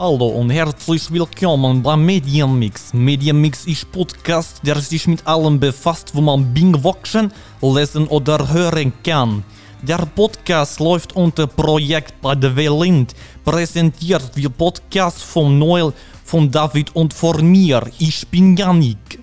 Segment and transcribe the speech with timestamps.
[0.00, 2.94] Hallo und herzlich willkommen beim Medienmix.
[2.94, 7.30] Medienmix ist Podcast, der sich mit allem befasst, wo man Bing watchen,
[7.60, 9.44] lesen oder hören kann.
[9.82, 13.14] Der Podcast läuft unter Projekt bei der Welind,
[13.44, 15.92] präsentiert wie Podcast von Noel,
[16.24, 17.82] von David und von mir.
[17.98, 19.18] Ich bin Yannick.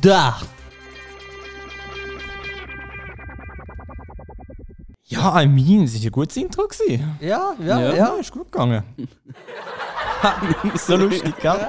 [0.00, 0.40] Da!
[5.10, 6.66] Ja, I mean, es war ein gutes Intro.
[6.68, 7.16] Gewesen.
[7.20, 8.06] Ja, ja, Ja, ja.
[8.20, 8.82] ist gut gegangen.
[10.74, 11.66] so lustig, gell?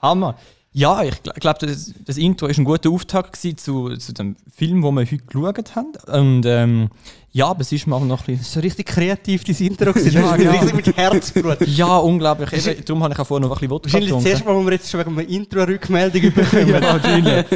[0.00, 0.36] Hammer.
[0.74, 3.54] Ja, ich gl- glaube, das, das Intro war ein guter Auftakt zu,
[3.96, 5.92] zu dem Film, den wir heute geschaut haben.
[6.06, 6.88] Und ähm,
[7.30, 8.44] ja, aber es ist mir auch noch ein bisschen...
[8.44, 10.12] So richtig kreativ, dein Intro gewesen.
[10.14, 10.50] Ja, Ja, ja.
[10.52, 11.58] richtig mit Herzblut.
[11.66, 12.66] Ja, unglaublich.
[12.66, 14.64] Eben, darum habe ich auch vorher noch ein bisschen Wodka Wahrscheinlich das erste Mal, wo
[14.64, 16.72] wir jetzt schon wegen einer Intro-Rückmeldung bekommen.
[16.82, 17.46] Wahrscheinlich.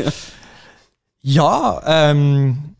[1.22, 2.75] ja, ähm,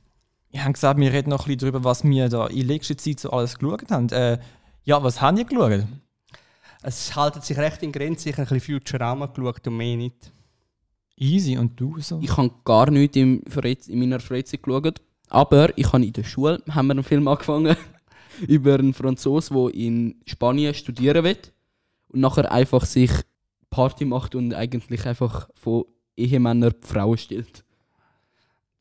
[0.51, 3.21] ich habe gesagt, wir reden noch ein bisschen darüber, was wir da in letzter Zeit
[3.21, 4.09] so alles geschaut haben.
[4.11, 4.39] Äh,
[4.85, 5.87] ja, was haben ihr geschaut?
[6.83, 8.29] Es haltet sich recht in Grenzen.
[8.29, 10.33] Ich habe ein bisschen Futurama geschaut und mehr nicht.
[11.17, 12.21] Easy, und du so?
[12.23, 13.43] Ich habe gar nichts in
[13.99, 15.01] meiner Freizeit geschaut.
[15.29, 17.77] Aber ich habe in der Schule haben wir einen Film angefangen
[18.47, 21.39] über einen Franzos, der in Spanien studieren will
[22.09, 23.11] und nachher einfach sich
[23.71, 25.85] Party macht und eigentlich einfach von
[26.17, 27.65] Ehemännern die Frauen stillt.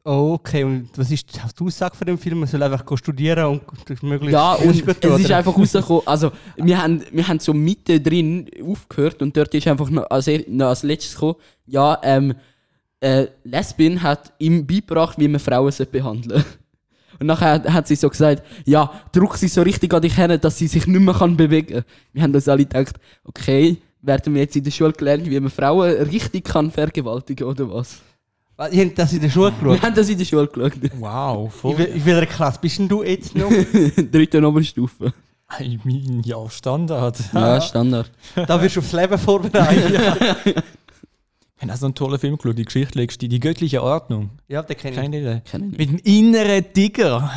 [0.08, 0.64] Oh, okay.
[0.64, 2.40] Und was ist die Aussage von dem Film?
[2.40, 6.04] Man soll einfach studieren und das möglichst Ja, und gut tun, es ist einfach rausgekommen.
[6.06, 10.28] Also, wir haben, wir haben so mitten drin aufgehört und dort ist einfach noch als,
[10.28, 12.36] er- noch als letztes gekommen, ja, ähm,
[13.00, 16.46] äh, Lesbien hat ihm beigebracht, wie man Frauen behandeln
[17.20, 20.58] Und nachher hat, sie so gesagt, ja, druck sie so richtig an dich hin, dass
[20.60, 21.86] sie sich nicht mehr kann bewegen kann.
[22.14, 25.50] Wir haben uns alle gedacht, okay, werden wir jetzt in der Schule gelernt, wie man
[25.50, 28.02] Frauen richtig kann vergewaltigen oder was?
[28.58, 29.84] Was, Ihr habt das in der Schule Wir geschaut?
[29.84, 30.74] haben das in der Schule geschaut.
[31.00, 31.82] Wow, In, voll.
[31.82, 33.50] in welcher Klasse bist denn du jetzt noch?
[34.12, 35.14] Dritte Oberstufe.
[35.60, 37.18] I mean, ja, Standard.
[37.34, 38.10] Ja, Standard.
[38.36, 39.92] da wirst du aufs Leben vorbereitet.
[41.58, 44.30] Ich habe auch so einen tollen Film geschaut, die Geschichte legst, die, die göttliche Ordnung.
[44.48, 45.44] ja, den kenne Kennt ihr den?
[45.44, 45.92] Kenn ich nicht.
[45.92, 47.32] Mit dem inneren Tiger.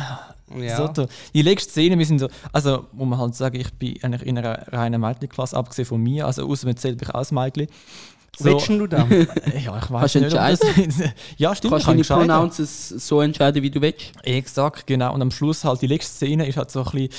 [0.55, 0.63] ich.
[0.63, 0.77] Ja.
[0.77, 3.97] So, da- die letzte Szene, wir sind so, also muss man halt sagen, ich bin
[4.01, 7.67] eigentlich in einer reinen Mädchenklasse, abgesehen von mir, also außer mir zählt mich als Mädchen.
[8.39, 9.05] So, Willst du da?
[9.07, 10.59] ja, ich weiß Kannst nicht, ob das,
[11.37, 12.27] Ja, stimmt, kannst kann deine entscheiden.
[12.27, 14.13] Pronouns so entscheiden, wie du willst.
[14.23, 15.13] Exakt, genau.
[15.13, 17.09] Und am Schluss halt die letzte Szene ist halt so ein bisschen,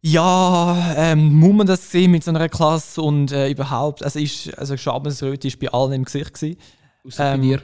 [0.00, 4.52] ja, ähm, muss man das sehen mit so einer Klasse und äh, überhaupt, also ist,
[4.58, 6.58] also Schabensröte ist bei allen im Gesicht gewesen.
[7.06, 7.62] Außer Ähm, bei dir.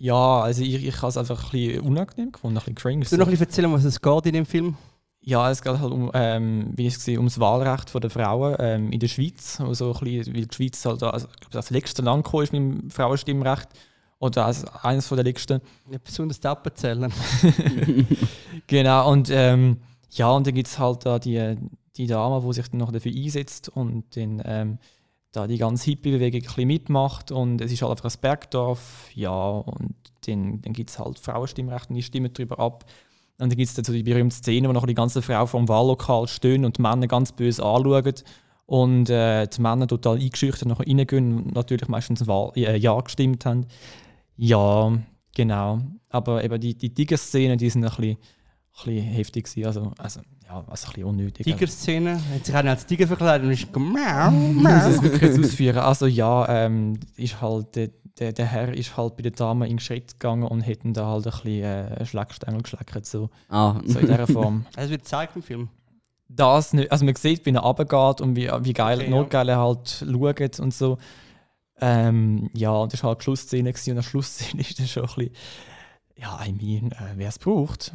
[0.00, 3.00] Ja, also ich, ich habe es einfach ein bisschen unangenehm gefunden, ein bisschen cringe.
[3.02, 4.76] Willst du noch ein bisschen erzählen, was es geht in dem Film?
[5.28, 8.90] Ja, es geht halt um, ähm, wie ich es gesehen, ums Wahlrecht der Frauen ähm,
[8.90, 9.60] in der Schweiz.
[9.60, 12.52] Also ein bisschen, weil die Schweiz halt also, ich glaube, das letzte Land gekommen ist
[12.54, 13.68] mit dem Frauenstimmrecht.
[14.20, 15.60] Oder als eines von der letzten.
[15.86, 17.12] Nicht besonders das erzählen.
[18.68, 21.56] Genau, und ähm, ja, und dann gibt es halt da die,
[21.96, 24.78] die Dame, die sich dann noch dafür einsetzt und dann ähm,
[25.32, 27.32] da die ganze Hippie-Bewegung ein bisschen mitmacht.
[27.32, 29.94] Und es ist halt einfach ein Bergdorf, ja, und
[30.26, 32.86] dann, dann gibt es halt Frauenstimmrechte und die stimmen darüber ab.
[33.40, 35.68] Und dann gibt es dann so die berühmte Szene, wo noch die ganzen Frauen vom
[35.68, 38.14] Wahllokal stehen und die Männer ganz böse anschauen.
[38.66, 43.46] Und äh, die Männer total eingeschüchtert nachher reingehen und natürlich meistens Wahl, äh, Ja gestimmt
[43.46, 43.66] haben.
[44.36, 44.92] Ja,
[45.34, 45.80] genau.
[46.10, 49.66] Aber eben die, die Tiger-Szenen, die sind ein bisschen, ein bisschen heftig gewesen.
[49.66, 51.44] Also, also, ja, also ein bisschen unnötig.
[51.44, 52.20] Tiger-Szene.
[52.34, 55.78] Hat sich einer als Tiger verkleidet und ist Ich muss es wirklich jetzt ausführen.
[55.78, 59.74] Also ja, ähm, ist halt, der, der, der Herr ist halt bei der Dame in
[59.74, 63.98] den Schritt gegangen und hätten da halt ein bisschen äh, Schleckstängel geschleckert, so, Ah, so
[63.98, 64.66] in dieser Form.
[64.74, 65.68] Das wird gezeigt im Film.
[66.28, 69.42] Das nicht, also man sieht, wie er runtergeht und wie, wie geil, Okay, okay, ja.
[69.48, 70.98] er halt schaut und so.
[71.80, 75.04] Ähm, ja, und das war halt die Schlussszene gewesen, und die Schlussszene ist dann schon
[75.04, 75.32] ein bisschen,
[76.16, 77.94] ja, I mean, äh, wer es braucht.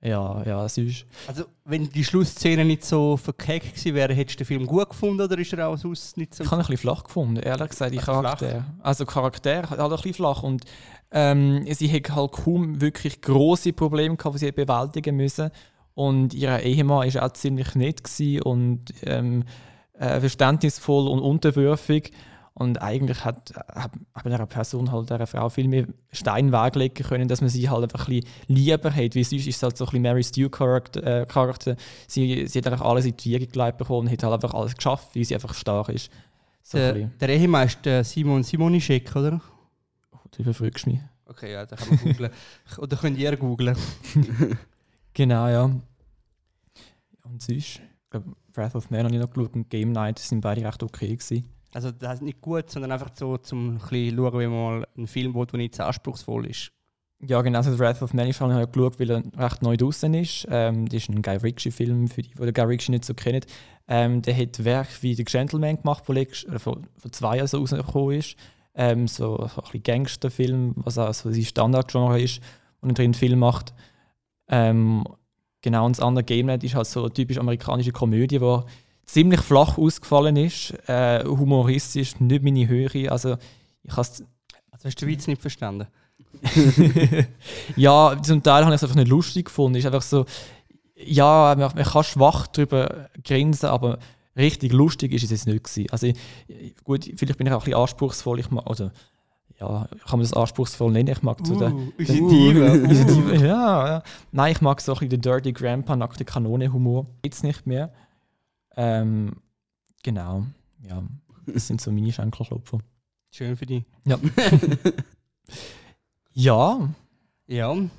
[0.00, 1.06] Ja, ja, es ist.
[1.26, 5.22] Also, wenn die Schlussszene nicht so verkeckt gewesen wäre, hättest du den Film gut gefunden
[5.22, 6.44] oder ist er auch sonst nicht so.
[6.44, 8.22] Ich habe ihn ein bisschen flach gefunden, ehrlich gesagt, die Ach, flach?
[8.22, 8.64] Charakter.
[8.80, 10.64] Also Charakter hat ein bisschen flach und
[11.10, 15.50] ähm, sie hat halt kaum wirklich große Probleme gehabt, die sie bewältigen müssen.
[15.94, 18.02] Und ihr Ehemann war auch ziemlich nett
[18.44, 19.42] und ähm,
[19.94, 22.12] äh, verständnisvoll und unterwürfig.
[22.58, 27.28] Und eigentlich hat, hat, hat einer Person halt dieser Frau viel mehr Stein weglegen können,
[27.28, 29.14] dass man sie halt einfach ein bisschen lieber hat.
[29.14, 31.70] Wie sonst ist es halt so ein bisschen Mary Stew-Charakter.
[31.70, 31.76] Äh,
[32.08, 34.74] sie, sie hat einfach alles in die Wiege gelegt bekommen und hat halt einfach alles
[34.76, 36.10] geschafft, weil sie einfach stark ist.
[36.62, 37.18] So ein der, bisschen.
[37.20, 39.40] der Ehemann ist der Simon Simonischek, oder?
[40.12, 40.98] Oh, du überfragst mich.
[41.26, 42.30] Okay, ja, da kann man googlen.
[42.78, 43.76] oder könnt ihr googlen.
[45.14, 45.64] Genau, ja.
[45.64, 50.42] Und sonst, ich glaube, Breath of Man habe ich noch geschaut und Game Night sind
[50.42, 51.44] beide recht okay gewesen.
[51.72, 55.34] Also, das ist nicht gut, sondern einfach so, zum ein schauen, wie mal einen Film
[55.34, 56.72] der nicht so anspruchsvoll ist.
[57.20, 60.14] Ja, genau, also Wrath of Man habe ich halt geschaut, weil er recht neu draußen
[60.14, 60.46] ist.
[60.50, 63.40] Ähm, das ist ein Guy Ritchie-Film, für die, die Guy Ritchie nicht so kennen.
[63.88, 67.58] Ähm, der hat Werk wie The Gentleman gemacht, der äh, vor, vor zwei Jahren so
[67.58, 68.36] rausgekommen ist.
[68.74, 72.40] Ähm, so, ein bisschen Gangsterfilm, was auch so sein Standardgenre ist,
[72.80, 73.74] und drin Film macht.
[74.48, 75.02] Ähm,
[75.60, 78.62] genau, und das andere GameNet ist halt so eine typisch amerikanische Komödie, die
[79.08, 83.10] ziemlich flach ausgefallen ist, äh, humoristisch, nicht meine Höhe.
[83.10, 83.36] Also,
[83.82, 84.24] ich also
[84.84, 85.86] hast du den Witz nicht verstanden?
[87.76, 89.78] ja, zum Teil habe ich es einfach nicht lustig gefunden.
[89.78, 90.26] Ist einfach so,
[90.94, 93.98] ja, man, man kann schwach darüber grinsen, aber
[94.36, 95.90] richtig lustig ist es jetzt nicht gewesen.
[95.90, 96.12] Also
[96.84, 98.40] gut, vielleicht bin ich auch ein bisschen anspruchsvoll.
[98.40, 98.90] Ich mag, also,
[99.58, 101.08] ja, kann man das anspruchsvoll nennen?
[101.08, 104.02] Ich mag uh, so den, uh, ja, ja.
[104.32, 107.06] Nein, ich mag so ein bisschen den Dirty Grandpa, nackte Kanone Humor.
[107.24, 107.90] Jetzt nicht mehr.
[108.78, 109.32] Ähm,
[110.02, 110.46] genau,
[110.82, 111.02] ja.
[111.46, 112.78] Das sind so meine Schenkelklopfer.
[113.30, 113.84] Schön für dich.
[114.04, 114.18] Ja.
[116.34, 116.88] Ja.
[117.48, 117.74] Ja.
[117.74, 117.90] Du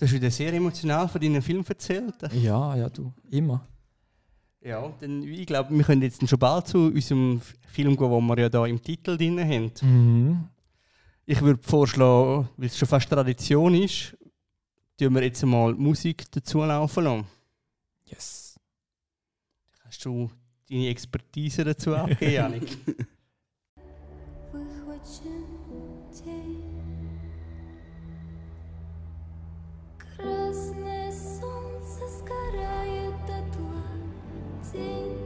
[0.00, 2.14] hast wieder sehr emotional von deinem Film erzählt.
[2.34, 3.12] Ja, ja, du.
[3.32, 3.66] Immer.
[4.60, 8.38] Ja, denn ich glaube, wir können jetzt schon bald zu unserem Film gehen, den wir
[8.38, 9.72] ja da im Titel drin haben.
[9.82, 10.48] Mhm.
[11.26, 14.16] Ich würde vorschlagen, weil es schon fast Tradition ist,
[14.96, 17.26] tun wir jetzt mal Musik dazu laufen lassen.
[18.06, 18.47] Yes.
[19.97, 20.29] Hast du
[20.69, 22.77] deine Expertise dazu abgegeben, Janik?
[29.97, 33.83] Красное солнце сгорает дотла,
[34.71, 35.16] День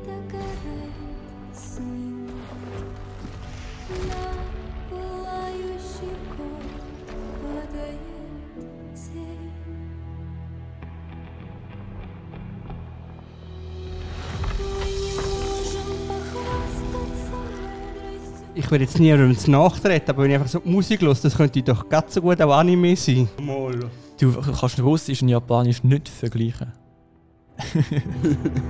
[18.62, 21.62] Ich würde jetzt niemandem nachtreten, aber wenn ich einfach so die Musik höre, das könnte
[21.62, 23.29] doch ganz so gut auch Anime sein.
[23.41, 23.91] Mal.
[24.19, 26.73] Du kannst Russisch und Japanisch nicht vergleichen.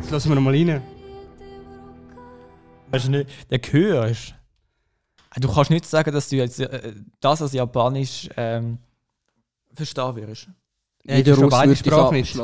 [0.00, 0.80] Jetzt lassen wir noch mal rein.
[2.90, 4.34] Weißt du nicht, der Gehör ist.
[5.38, 8.78] Du kannst nicht sagen, dass du jetzt äh, das als Japanisch ähm,
[9.74, 10.48] verstehen wirst.
[11.04, 12.38] Ja, Jeder Russ beide Sprachen nicht.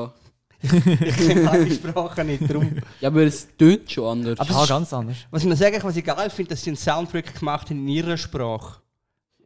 [0.60, 2.70] Ich kenne beide Sprachen nicht, darum.
[3.00, 4.40] Ja, aber es tönt schon anders.
[4.40, 5.16] Aber ja, ganz anders.
[5.30, 8.16] Was man sagen, was ich geil finde, dass sie einen Soundtrack gemacht haben in ihrer
[8.16, 8.80] Sprache.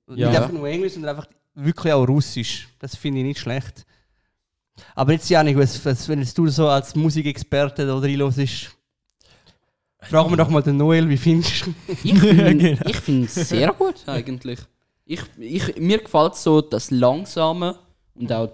[0.09, 0.29] Ja.
[0.29, 2.69] Nicht einfach nur Englisch, sondern einfach wirklich auch Russisch.
[2.79, 3.85] Das finde ich nicht schlecht.
[4.95, 8.71] Aber jetzt, Janik, was, was, wenn jetzt du so als Musikexperte da reinlässt,
[10.01, 12.93] fragen wir doch mal den Noel, wie findest du Ich finde genau.
[12.93, 14.61] find es sehr gut, eigentlich.
[15.05, 17.79] Ich, ich, mir gefällt so das Langsame
[18.15, 18.51] und auch,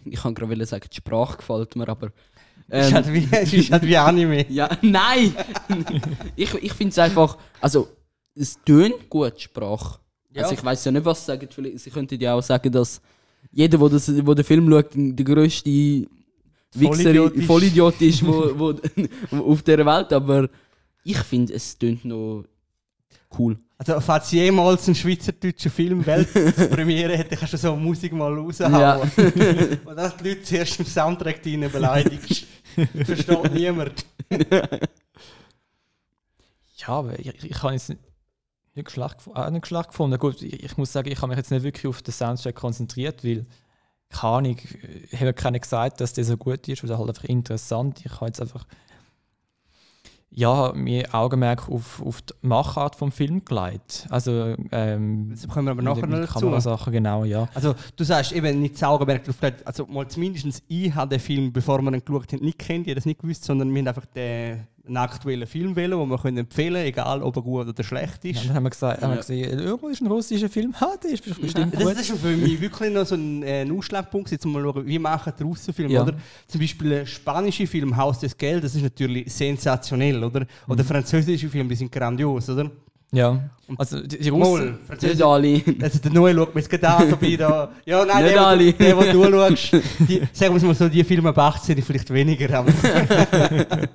[0.04, 2.12] ich kann gerade sagen, die Sprache gefällt mir, aber...
[2.70, 4.46] Ähm, ist, halt wie, ist halt wie Anime.
[4.50, 5.34] ja, nein!
[6.36, 7.88] ich ich finde es einfach, also,
[8.34, 9.98] es tönt gut, die Sprache.
[10.32, 10.42] Ja.
[10.42, 11.48] Also ich weiß ja nicht, was sie sagen.
[11.76, 13.00] Sie könnten ja auch sagen, dass
[13.50, 16.06] jeder, der, das, der den Film schaut, der grösste
[16.74, 18.74] Wichser, Vollidiot ist, wo, wo,
[19.50, 20.12] auf dieser Welt.
[20.12, 20.48] Aber
[21.02, 22.44] ich finde, es tönt noch
[23.38, 23.58] cool.
[23.80, 28.72] Also, falls jemals ein schweizerdeutscher Film Weltpremiere hätte, kannst du so Musik mal raushauen.
[28.72, 28.96] Ja.
[29.84, 32.44] Und dass die Leute zuerst im Soundtrack rein beleidigst.
[33.04, 34.04] Versteht niemand.
[36.76, 37.94] ja, aber ich, ich kann jetzt
[38.74, 40.18] nicht schlecht, auch nicht schlecht gefunden.
[40.18, 43.22] Gut, ich, ich, muss sagen, ich habe mich jetzt nicht wirklich auf den Soundtrack konzentriert,
[43.22, 43.46] weil,
[44.08, 44.58] keine Ahnung,
[45.08, 48.00] ich habe keiner gesagt, dass der so gut ist oder halt einfach interessant.
[48.04, 48.66] Ich habe jetzt einfach
[50.30, 54.06] ja, mir Augenmerk auf, auf die Machart vom Film gelegt.
[54.10, 56.40] Also, ähm, das kommen wir aber nachher noch dazu.
[56.40, 57.48] Kamerasachen, genau, ja.
[57.54, 59.66] Also, du sagst eben nicht das Augenmerk drauf gelegt.
[59.66, 62.90] Also, mal zumindest ich habe den Film, bevor wir ihn geschaut haben, nicht kennt, ich
[62.90, 66.18] habe das nicht gewusst, sondern wir haben einfach den einen aktuellen Film wählen, den wir
[66.18, 68.42] können empfehlen können, egal ob er gut oder schlecht ist.
[68.42, 71.12] Ja, dann haben wir, gesagt, haben wir gesehen, irgendwo ist ein russischer Film, ha, der
[71.12, 71.96] ist bestimmt gut.
[71.96, 74.98] Das ist für mich wirklich noch so ein, äh, ein Ausschlagpunkt, jetzt mal schauen, wie
[74.98, 76.02] machen die Russen Filme, ja.
[76.02, 76.14] oder?
[76.46, 80.46] Zum Beispiel ein spanischer Film, Haus des Geldes, das ist natürlich sensationell, oder?
[80.66, 80.88] Oder mhm.
[80.88, 82.70] französische Filme, die sind grandios, oder?
[83.12, 83.50] Ja.
[83.76, 84.78] Also die, die Russen.
[85.00, 85.62] Nicht alle.
[85.82, 87.72] Also der Noel schaut mir jetzt gerade an, dabei da.
[87.84, 88.72] Ja, nein, Nicht der, alle.
[88.72, 92.58] der, der du schaust, die, sagen wir mal so, die Filme ab 18 vielleicht weniger.
[92.58, 92.72] Aber,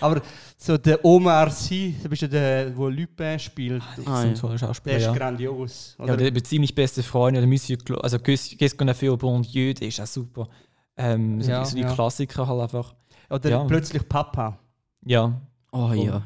[0.00, 0.22] aber
[0.56, 3.82] so der Omar Sy, du bist ja der, der Lupin spielt.
[4.04, 4.36] Ah, ja.
[4.36, 5.12] so Schauspieler, der ist ja.
[5.14, 5.94] grandios.
[5.98, 6.10] Oder?
[6.10, 9.16] Ja, der ist ziemlich beste Freund, oder Monsieur Clo also Qu'est-ce qu'on a fait au
[9.16, 10.48] bon Dieu, der ist auch super.
[10.96, 11.92] Ähm, so, ja, so die ja.
[11.92, 12.94] Klassiker halt einfach.
[13.30, 13.64] Oder ja.
[13.64, 14.58] plötzlich Papa.
[15.04, 15.40] Ja.
[15.72, 16.22] Oh ja.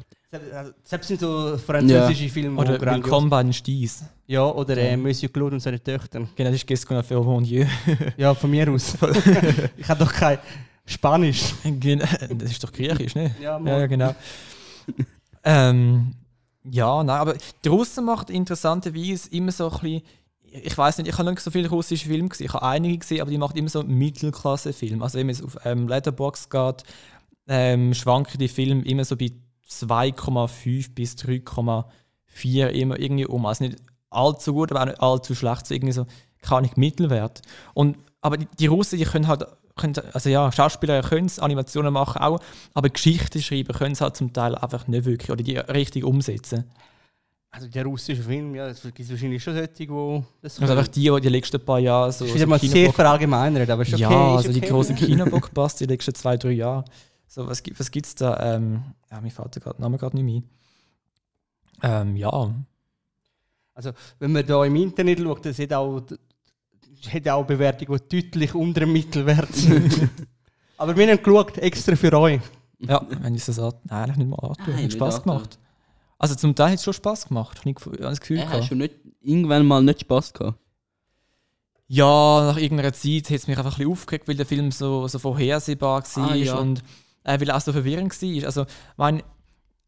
[0.83, 2.29] Selbst sind so französische ja.
[2.29, 2.59] Filme.
[2.59, 4.03] Oder Willkommen bei den Sties.
[4.27, 6.27] Ja, oder äh, Monsieur Claude und seine Töchter.
[6.35, 7.65] Genau, das ist fait au bon Dieu.
[8.17, 8.95] ja, von mir aus.
[9.77, 10.39] ich habe doch kein...
[10.87, 11.55] Spanisch.
[11.63, 13.35] Das ist doch Griechisch, ne?
[13.41, 14.15] Ja, ja genau.
[15.43, 16.13] ähm,
[16.63, 20.01] ja, nein, aber die Russen macht interessanterweise immer so ein bisschen,
[20.43, 22.45] ich weiß nicht, ich habe nicht so viele russische Filme gesehen.
[22.45, 25.03] Ich habe einige gesehen, aber die macht immer so Mittelklasse-Filme.
[25.03, 26.83] Also wenn man auf ähm, Letterbox geht,
[27.47, 29.31] ähm, schwanken die Filme immer so bei
[29.69, 33.45] 2,5 bis 3,4 immer irgendwie um.
[33.45, 33.77] Also nicht
[34.09, 35.67] allzu gut, aber auch nicht allzu schlecht.
[35.67, 36.05] So irgendwie so,
[36.41, 37.41] keine Ahnung, Mittelwert.
[37.73, 39.45] Und, aber die, die Russen, die können halt,
[39.75, 42.39] können, also ja, Schauspieler können es, Animationen machen auch,
[42.73, 46.65] aber Geschichten schreiben können es halt zum Teil einfach nicht wirklich oder die richtig umsetzen.
[47.55, 49.87] Also der russische Film, ja, es gibt wahrscheinlich schon solche, die
[50.41, 52.25] das Also einfach die, die die letzten paar Jahre so.
[52.25, 54.01] Ich so will mal sehr verallgemeinert, aber ist okay.
[54.01, 54.69] ja, also die okay.
[54.69, 56.83] großen Kinoblockbuster die letzten zwei, drei Jahre.
[57.27, 58.55] So, was gibt es was gibt's da?
[58.55, 60.25] Ähm, ja, mir fällt der grad- Name gerade nicht
[61.81, 62.07] mehr ein.
[62.09, 62.53] Ähm, ja.
[63.73, 68.21] Also, wenn man da im Internet schaut, das hat auch, das hat auch Bewertungen, die
[68.21, 70.09] deutlich unter dem Mittelwert sind.
[70.77, 72.39] Aber wir haben geschaut, extra für euch.
[72.79, 74.53] ja, wenn ich das an, nein, eigentlich nicht mal.
[74.67, 75.21] Nein, Hat antun.
[75.23, 75.59] gemacht.
[76.17, 77.59] Also zum Teil hat es schon Spaß gemacht.
[77.65, 78.71] Ich habe das Gefühl Ja, hast gehabt.
[78.71, 80.57] du nicht irgendwann mal nicht Spaß gehabt?
[81.87, 85.07] Ja, nach irgendeiner Zeit hat es mich einfach ein bisschen aufgeregt, weil der Film so,
[85.07, 86.55] so vorhersehbar war Ah, ja.
[86.57, 86.81] und
[87.25, 88.45] äh, weil er auch so verwirrend war.
[88.45, 88.65] Also,
[88.95, 89.21] mein,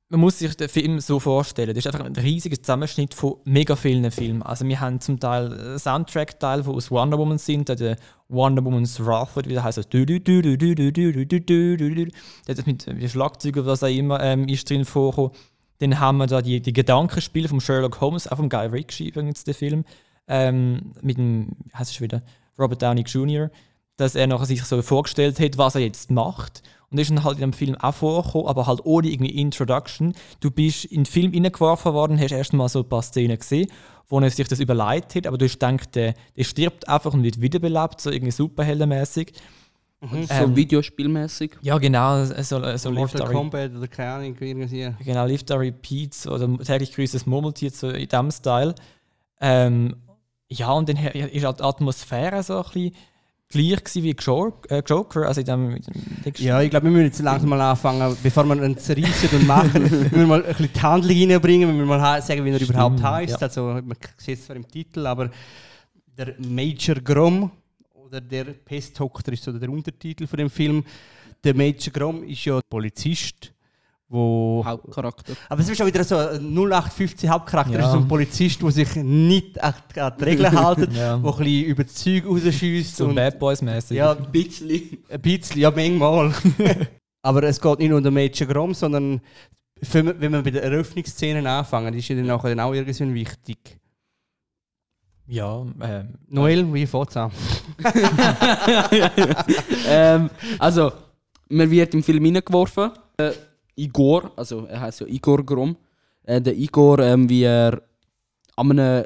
[0.10, 1.70] man muss sich den Film so vorstellen.
[1.70, 4.42] Das ist einfach ein riesiger Zusammenschnitt von mega vielen Filmen.
[4.42, 7.98] Also wir haben zum Teil äh, Soundtrack-Teile, die aus Wonder Woman sind, der
[8.30, 9.78] Wonder Woman's Wrath, wie der heißt.
[9.78, 9.90] Das
[12.66, 15.32] mit mit Schlagzeug oder was auch immer ähm, ist drin vorgekommen.
[15.80, 19.44] Dann haben wir da die, die Gedankenspiele von Sherlock Holmes, auch von Guy Ritchie übrigens,
[19.44, 19.86] der Film,
[20.28, 22.24] ähm, mit dem, heißt es wieder,
[22.58, 23.52] Robert Downey Jr.,
[23.98, 26.64] dass er nachher sich so vorgestellt hat, was er jetzt macht.
[26.90, 30.14] Und das ist dann halt in dem Film auch vorgekommen, aber halt ohne irgendwie Introduction.
[30.40, 33.70] Du bist in den Film reingeworfen worden, hast erst mal so ein paar Szenen gesehen,
[34.08, 37.24] wo er sich das überlegt hat, aber du hast gedacht, der, der stirbt einfach und
[37.24, 39.34] wird wiederbelebt, so irgendwie superheldenmäßig.
[40.00, 41.58] So Ähm, videospielmäßig.
[41.62, 44.94] Ja, genau, so, so Lift Mortal Kombat oder keine Ahnung, irgendwie.
[45.04, 48.76] Genau, Lift Repeats oder täglich grüßes Murmeltier, so in diesem Style.
[49.42, 49.96] Ähm,
[50.50, 52.96] ja, und dann ist halt die Atmosphäre so ein bisschen
[53.50, 55.82] gleich gewesen wie Joker, äh, Joker also in dem, in
[56.26, 59.48] dem Ja, ich glaube, wir müssen jetzt langsam mal anfangen, bevor wir ihn zerreißen und
[59.48, 62.62] machen, müssen wir mal ein bisschen die Handlung reinbringen, müssen wir mal sagen, wie er
[62.62, 63.42] überhaupt heißt.
[63.42, 63.48] ja.
[63.48, 65.30] Also, man sieht es zwar im Titel, aber
[66.18, 67.52] der Major Grom
[67.94, 70.84] oder der Pestdoktor ist so der Untertitel von dem Film.
[71.44, 73.54] Der Major Grom ist ja Polizist,
[74.10, 75.34] wo Hauptcharakter.
[75.50, 77.86] aber es ist schon wieder so ein 0815 Hauptcharakter, Ja.
[77.88, 80.86] ist so ein Polizist, der sich nicht an an die Regeln hält, Ja.
[80.86, 82.96] der ein bisschen über das Zeug rausschießt.
[82.96, 83.98] so Bad Boys-mäßig.
[83.98, 84.98] ja, Ein bisschen.
[85.10, 86.34] ein bisschen, ja, manchmal.
[87.22, 89.20] Aber es geht nicht nur um den Mädchen Grom, sondern
[89.84, 93.14] für, wenn wir bei den Eröffnungsszenen anfangen, die ist ja dann nachher dann auch irgendwie
[93.14, 93.78] wichtig.
[95.28, 97.32] ja ähm, Noel, wie fängt es an?
[99.88, 100.92] ähm, also,
[101.50, 102.92] man wird im Film hineingeworfen.
[103.18, 103.32] Äh,
[103.78, 105.78] Igor, also er heißt ja Igor Grom.
[106.24, 107.82] Äh, der Igor, ähm, wie er
[108.56, 109.06] an einem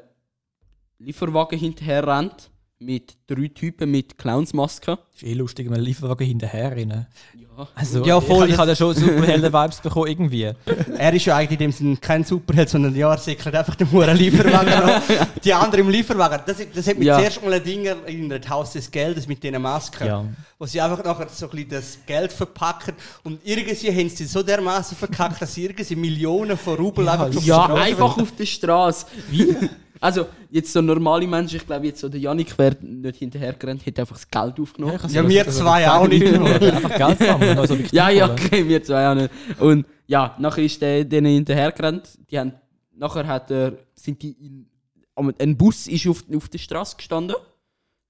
[0.97, 2.50] Lieferwagen hinterher rennt
[2.81, 4.97] mit drei Typen mit Clownsmasken.
[5.15, 7.05] ist eh lustig, wenn man Lieferwagen hinterher rennen.
[7.35, 7.67] Ja.
[7.75, 10.51] Also, Ja, voll, Ich, ich habe ja schon Superhelden-Vibes bekommen, irgendwie.
[10.97, 13.91] Er ist ja eigentlich in dem Sinne kein Superheld, sondern ja, er säckelt einfach den
[13.91, 15.01] Huren Lieferwagen an.
[15.43, 17.19] Die anderen im Lieferwagen, das, das hat mich Ja.
[17.19, 20.07] zuerst mal ein Ding erinnert, Haus des Geldes mit diesen Masken.
[20.07, 20.25] Ja.
[20.57, 24.41] Wo sie einfach nachher so ein bisschen das Geld verpacken und irgendwie haben sie so
[24.41, 28.17] dermaßen verkackt, dass sie irgendwie Millionen von Rubel Ja, einfach auf die Ja, Straße einfach
[28.17, 29.05] auf der Straße.
[29.29, 29.55] Wie?
[30.01, 34.01] Also, jetzt so normale Menschen, ich glaube, jetzt so der Janik wäre nicht hinterhergerannt, hätte
[34.01, 34.97] einfach das Geld aufgenommen.
[35.13, 36.23] Ja, wir zwei auch nicht.
[36.73, 37.57] Einfach Geld sammeln.
[37.59, 39.29] Also Ja, ja, okay, wir zwei auch nicht.
[39.59, 42.09] Und ja, nachher ist der denen hinterhergerannt.
[42.31, 42.53] Die haben,
[42.97, 44.65] nachher hat er, sind die in,
[45.15, 47.35] am- ein Bus ist auf, auf der Straße gestanden.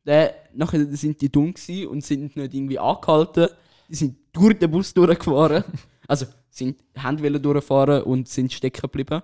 [0.06, 3.50] Der, nachher sind die dumm gewesen und sind nicht irgendwie angehalten.
[3.90, 5.64] Die sind durch den Bus durchgefahren.
[6.08, 9.22] Also sind haben wollen durchfahren und sind stecken geblieben.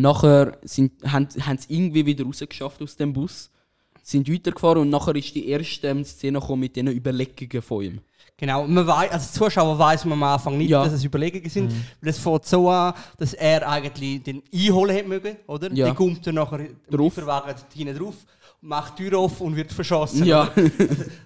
[0.00, 3.50] Nachher sind, haben, haben sie irgendwie wieder rausgeschafft aus dem Bus.
[4.02, 8.00] Sind weitergefahren und nachher ist die erste ähm, Szene gekommen mit diesen Überlegungen von ihm.
[8.36, 10.84] Genau, man weiß, als Zuschauer weiß man am Anfang nicht, Ja.
[10.84, 11.72] dass es Überlegungen sind.
[12.02, 15.72] Weil es fängt so an, dass er eigentlich den einholen hätte mögen, oder?
[15.72, 15.86] Ja.
[15.86, 17.16] Der kommt dann nachher Drauf.
[17.16, 18.14] Lieferwagen hinten drauf,
[18.60, 20.24] macht die Tür auf und wird verschossen.
[20.26, 20.50] Ja.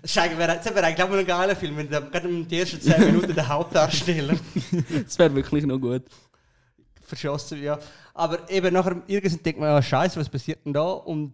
[0.02, 3.04] Das wäre eigentlich auch mal ein geiler Film, wenn der, gerade in den ersten 10
[3.06, 4.34] Minuten der Hauptdarsteller
[5.04, 6.04] Das wäre wirklich noch gut.
[7.02, 7.62] verschossen.
[7.62, 7.78] Ja.
[8.20, 10.82] Aber eben nachher irgendwann denkt man, ja, Scheiße, was passiert denn da?
[10.90, 11.32] Und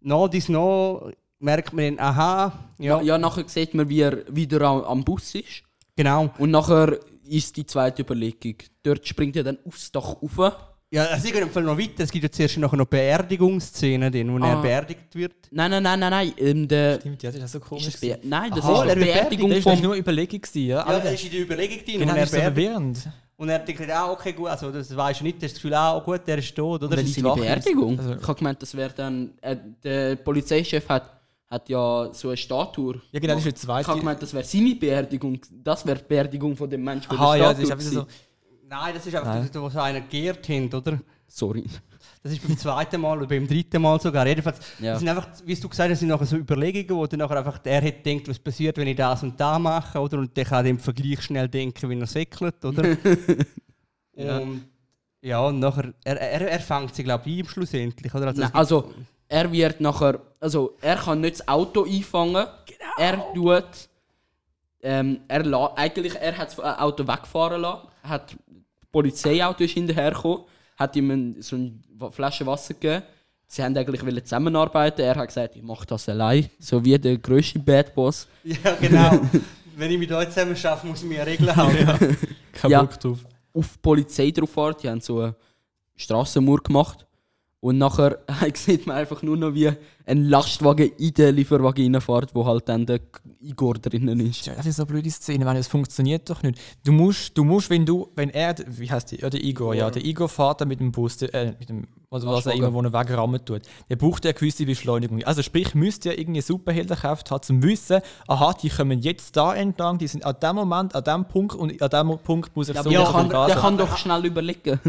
[0.00, 4.18] noch dies noch merkt man dann, aha, ja, Ja, ja, nachher sieht man, wie er
[4.34, 5.62] wieder am, Bus ist.
[5.96, 6.30] genau.
[6.38, 6.98] Und nachher
[7.28, 8.54] ist die zweite Überlegung.
[8.82, 10.52] Dort springt er dann aufs Dach rauf.
[10.92, 12.04] Ja, also ich gehe im Fall noch weiter.
[12.04, 14.60] Es gibt ja zuerst nachher noch Beerdigungsszenen, drin, wo er Ah.
[14.60, 15.34] beerdigt wird.
[15.50, 16.32] Nein, nein, nein, nein, nein.
[16.38, 17.84] Ähm, der, Stimmt, ja, das ist so ist komisch.
[17.86, 20.40] das Be Nein, das Aha, ist er wird Beerdigung Das war nur Überlegung.
[20.40, 22.38] gewesen, Ja, Ja, aber er ist in der Überlegung drin, genau, das er ist so
[22.38, 23.08] verwirrend.
[23.38, 26.26] Und er denkt, ah, okay, gut, also das weiß ich nicht, das Gefühl, ah, gut,
[26.26, 26.96] der ist tot, oder?
[26.96, 27.98] Das ist seine Beerdigung.
[27.98, 29.32] also- ich habe gemeint, das wäre dann.
[29.42, 31.10] Äh, der Polizeichef hat,
[31.50, 33.00] hat ja so eine Statue.
[33.12, 33.88] Ja, genau, das ist Ich zweite.
[33.88, 35.38] habe gemeint, das wäre seine Beerdigung.
[35.62, 37.10] Das wäre die Beerdigung von dem Menschen.
[37.10, 38.06] der Aha, eine ja, das ist Statue einfach so.
[38.68, 39.50] Nein, das ist einfach, Nein.
[39.52, 40.98] das, wo so einer geehrt haben, oder?
[41.28, 41.64] Sorry.
[42.22, 44.26] Das ist beim zweiten Mal oder beim dritten Mal sogar.
[44.26, 44.92] Jedenfalls, Ja.
[44.92, 47.36] das sind einfach, wie du gesagt hast, das sind nachher so Überlegungen, wo dann nachher
[47.38, 50.18] einfach der hat denkt, was passiert, wenn ich das und das mache, oder?
[50.18, 52.96] Und der kann im Vergleich schnell denken, wie er säckelt, oder?
[54.18, 54.38] Ja.
[54.38, 54.64] Und
[55.20, 58.28] ja, und nachher, er, er, er fängt sie, glaube ich, ein schlussendlich, oder?
[58.28, 58.94] Also, Nein, also,
[59.28, 60.20] er wird nachher.
[60.40, 62.46] Also, er kann nicht das Auto einfangen.
[62.96, 63.64] Er tut.
[64.82, 67.88] Ähm, er la, eigentlich, er hat das Auto wegfahren lassen.
[68.04, 68.38] Hat, das
[68.92, 70.44] Polizeiauto ist hinterhergekommen.
[70.76, 73.02] Hat ihm so eine Flasche Wasser gegeben.
[73.48, 75.00] Sie haben eigentlich wollen zusammenarbeiten.
[75.02, 76.50] Er hat gesagt, ich mache das allein.
[76.58, 78.26] So wie der grösste Bad Boss.
[78.44, 79.20] ja, genau.
[79.76, 81.76] wenn ich mit euch zusammen schaffe, muss ich mir Regeln haben.
[82.52, 82.82] Kein Ja.
[82.82, 83.18] Bock drauf.
[83.54, 84.82] auf die Polizei drauf fährt.
[84.82, 85.36] Die haben so eine
[85.94, 87.06] Strassenmauer gemacht.
[87.60, 88.18] Und nachher
[88.54, 89.70] sieht man einfach nur noch, wie
[90.08, 93.00] ein Lastwagen in den Lieferwagen reinfährt, wo halt dann der
[93.40, 94.46] Igor drinnen ist.
[94.46, 96.60] Das ist so eine blöde Szene, weil das funktioniert doch nicht.
[96.84, 99.90] Du musst, du musst, wenn du, wenn er, wie heißt der, ja, der Igor, ja,
[99.90, 102.72] der Igor fährt dann mit dem Bus, der, äh, mit dem, also was er immer,
[102.72, 105.24] wo er wegrammen tut, der braucht ja eine gewisse Beschleunigung.
[105.24, 109.98] Also sprich, müsste ja irgendwie Superheldenkraft haben, zum Wissen, aha, die kommen jetzt da entlang,
[109.98, 112.82] die sind an dem Moment, an dem Punkt und an dem Punkt muss ich Ja,
[112.84, 113.62] so viel kann, Gas der haben.
[113.62, 114.80] kann doch schnell überlegen.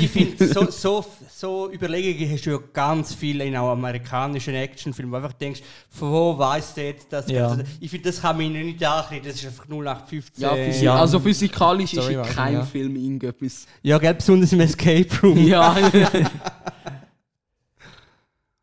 [0.00, 5.12] ich finde, so, so, so Überlegungen hast du ja ganz viel in auch amerikanischen Actionfilmen,
[5.12, 7.28] wo du einfach denkst, von wo weiss der jetzt das?
[7.30, 7.56] Ja.
[7.80, 10.42] Ich finde, das kann man ihnen nicht ankriegen, das ist einfach 0815.
[10.42, 10.96] ja, Ja, physi Ja.
[10.96, 12.64] Also physikalisch ist Sorry, in Martin, keinem ja.
[12.64, 13.66] Film irgendetwas.
[13.82, 15.38] ja gell, besonders im Escape Room.
[15.46, 15.76] Ja,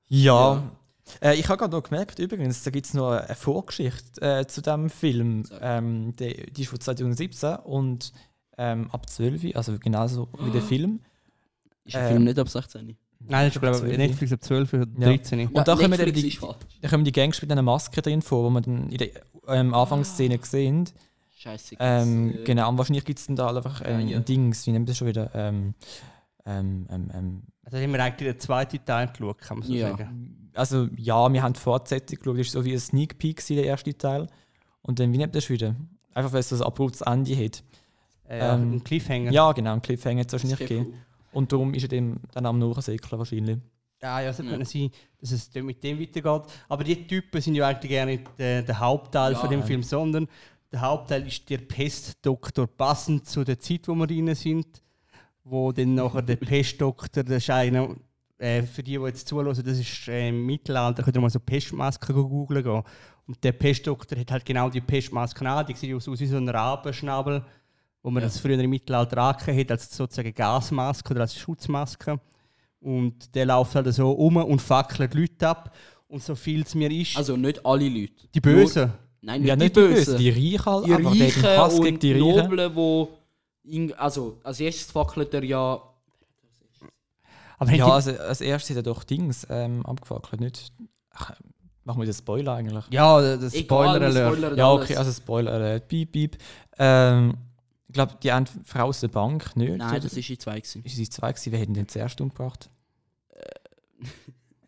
[0.08, 0.64] Ja.
[1.22, 4.62] Äh, ich habe gerade noch gemerkt, übrigens, da gibt es noch eine Vorgeschichte äh, zu
[4.62, 5.46] diesem Film.
[5.62, 8.12] Ähm, die, die ist von 2017 und
[8.58, 11.00] ähm, ab 12, also genauso wie der Film.
[11.86, 12.98] ist der Ähm, Film nicht ab 16.
[13.28, 13.98] Nein, das ist glaube ich 12.
[13.98, 15.08] Netflix ab 12 oder Ja.
[15.08, 15.48] 13.
[15.48, 16.40] Und da kommen dann die-.
[16.82, 19.10] Da kommen die Gangs mit einer Maske drin vor, wo man dann in der
[19.48, 20.90] ähm, Anfangsszene sehen.
[21.38, 21.76] Scheiße.
[21.80, 24.18] Ähm, äh, genau, und wahrscheinlich gibt es dann da einfach ähm, Ja, ja.
[24.18, 25.32] ein Dings, wie nennt man das schon wieder?
[25.34, 25.74] Ähm,
[26.46, 29.90] ähm, ähm, ähm, Also haben wir eigentlich den zweiten Teil geschaut, kann man so Ja.
[29.90, 30.52] sagen.
[30.54, 33.64] also ja, wir haben die Fortsetzung geschaut, das ist so wie ein Sneak Peek, der
[33.66, 34.28] erste Teil.
[34.84, 35.76] Und dann, wie nennt man das wieder?
[36.14, 37.64] Einfach, weil es so ein abruptes Ende hat.
[38.28, 39.32] Äh, ja, Ähm, ein Cliffhanger.
[39.32, 40.94] Ja, genau, einen Cliffhanger hat es das wahrscheinlich gegeben.
[41.32, 43.58] Und darum ist er dem dann am Nachsäckeln wahrscheinlich.
[44.02, 44.46] Ja, ja, es Ja.
[44.46, 44.90] könnte sein,
[45.20, 46.42] dass es mit dem weitergeht.
[46.68, 49.38] Aber die Typen sind ja eigentlich gerne nicht der, der Hauptteil Ja.
[49.40, 50.28] von dem Film, sondern
[50.72, 54.66] der Hauptteil ist der Pestdoktor, passend zu der Zeit, wo wir drin sind.
[55.44, 57.96] Wo dann nachher der Pestdoktor, das ist einer,
[58.38, 61.40] äh, für die, die jetzt zuhören, das ist äh, im Mittelalter, könnt ihr mal so
[61.40, 62.84] Pestmasken googeln gehen.
[63.28, 66.50] Und der Pestdoktor hat halt genau die Pestmasken an, die sieht aus wie so ein
[66.50, 67.44] Rabenschnabel,
[68.04, 68.28] wo man Ja.
[68.28, 72.20] das früher im Mittelalter angehört hat, als sozusagen Gasmaske oder als Schutzmaske.
[72.80, 75.76] Und der läuft halt so um und fackelt Leute ab.
[76.08, 78.28] Und so viel es mir ist, Also nicht alle Leute.
[78.34, 78.92] die Bösen.
[79.22, 79.96] Nein, nicht, Ja, die nicht die Bösen.
[80.06, 82.36] Bösen, die Reichen halt, die aber der Hass Reichen gegen und die Reichen.
[82.50, 83.10] Noblen, wo
[83.64, 85.80] ing- also als erstes fackelt er ja
[87.60, 90.74] Aber Ja, also als erstes hat er doch Dings ähm, abgefackelt, nicht?
[91.12, 91.32] Ach,
[91.84, 92.86] machen wir den Spoiler eigentlich?
[92.90, 94.34] die, ja, das Spoiler Alert.
[94.34, 96.38] spoilert Ja, okay, also Spoiler Alert, piep, piep.
[96.80, 97.36] Ähm,
[97.92, 99.76] ich glaube, die haben die Frau aus der Bank, nicht?
[99.76, 100.00] Nein, Oder?
[100.00, 100.82] das ist in zwei gewesen.
[100.86, 101.52] Ist es zwei gewesen?
[101.52, 102.70] Wer hat denn zuerst umgebracht?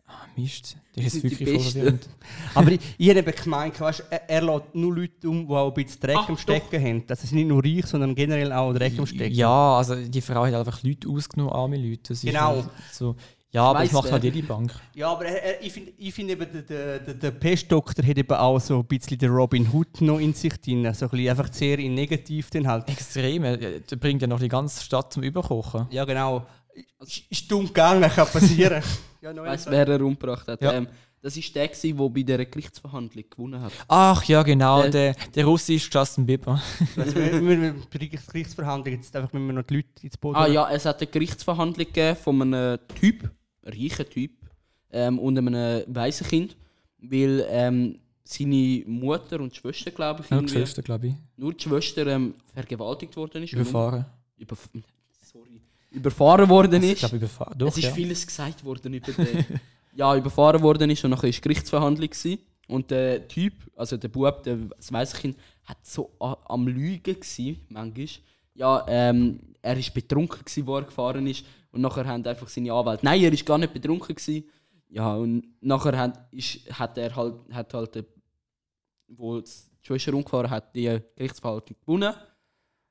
[0.05, 2.09] Ah, Mist, das ist die wirklich verwirrend.
[2.53, 5.69] Aber ich, ich habe eben gemeint, weißt, er, er lässt nur Leute um, die auch
[5.69, 6.41] ein bisschen Dreck Ach, am doch.
[6.41, 7.07] Stecken haben.
[7.07, 9.33] Das ist nicht nur reich, sondern generell auch Dreck am Stecken.
[9.33, 12.01] Ja, also die Frau hat einfach Leute ausgenommen, arme Leute.
[12.09, 12.57] Das Genau.
[12.57, 13.15] halt So,
[13.53, 14.11] ja, aber macht wer.
[14.11, 14.73] halt jede Bank.
[14.95, 18.33] Ja, aber er, er, ich finde ich find eben, der, der, der, Pestdoktor hat eben
[18.35, 20.91] auch so ein bisschen den Robin Hood noch in sich drin.
[20.93, 22.89] So ein bisschen einfach sehr in negativ dann halt.
[22.89, 25.87] Extrem, der bringt ja noch die ganze Stadt zum Überkochen.
[25.91, 26.45] Ja, genau.
[26.99, 28.81] Ist, ist dumm gegangen, kann passieren.
[29.21, 29.71] ja, Ich weiss, eins.
[29.71, 30.59] wer er umgebracht hat.
[30.61, 30.73] Ja.
[30.73, 30.87] Ähm,
[31.21, 33.71] das ist der, gewesen, der bei dieser Gerichtsverhandlung gewonnen hat.
[33.87, 36.61] Ach ja, genau, Der- der, der russische Justin Bieber.
[36.97, 40.17] Also, wir, wir, wir, bei der Gerichtsverhandlung jetzt einfach müssen wir noch die Leute ins
[40.17, 43.31] Boot Ah ja, es hat eine Gerichtsverhandlung gegeben von einem Typ,
[43.63, 44.31] reichen Typ,
[44.91, 46.55] ähm, und einem weißen Kind,
[46.99, 51.13] weil ähm, seine Mutter und Schwester, glaube ich, Ja, Geschwister, glaube ich.
[51.35, 53.53] nur die Schwester ähm, vergewaltigt worden ist.
[53.53, 54.05] Überfahren.
[54.37, 54.69] Überf
[55.21, 55.61] sorry.
[55.91, 56.99] Überfahren worden Ich ist.
[56.99, 57.57] glaube, überfahren.
[57.57, 57.91] Doch, es ist ja.
[57.91, 59.45] vieles gesagt worden über den.
[59.95, 62.09] ja, überfahren worden ist und nachher war Gerichtsverhandlung.
[62.09, 62.39] Gewesen.
[62.67, 67.59] Und der Typ, also der Bub, der, das weiße Kind, hat so am Lügen gsi,
[67.69, 68.07] manchmal.
[68.55, 71.43] Ja, ähm, er ist betrunken gsi, wo er gefahren ist.
[71.73, 73.03] Und nachher haben einfach seine Anwälte.
[73.03, 74.47] Nein, er ist gar nicht betrunken gsi.
[74.89, 78.05] Ja, und nachher hat, ist, hat er halt, hat halt,
[79.07, 79.49] wo die
[79.81, 82.13] Schwester umgefahren hat, die Gerichtsverhandlung gewonnen.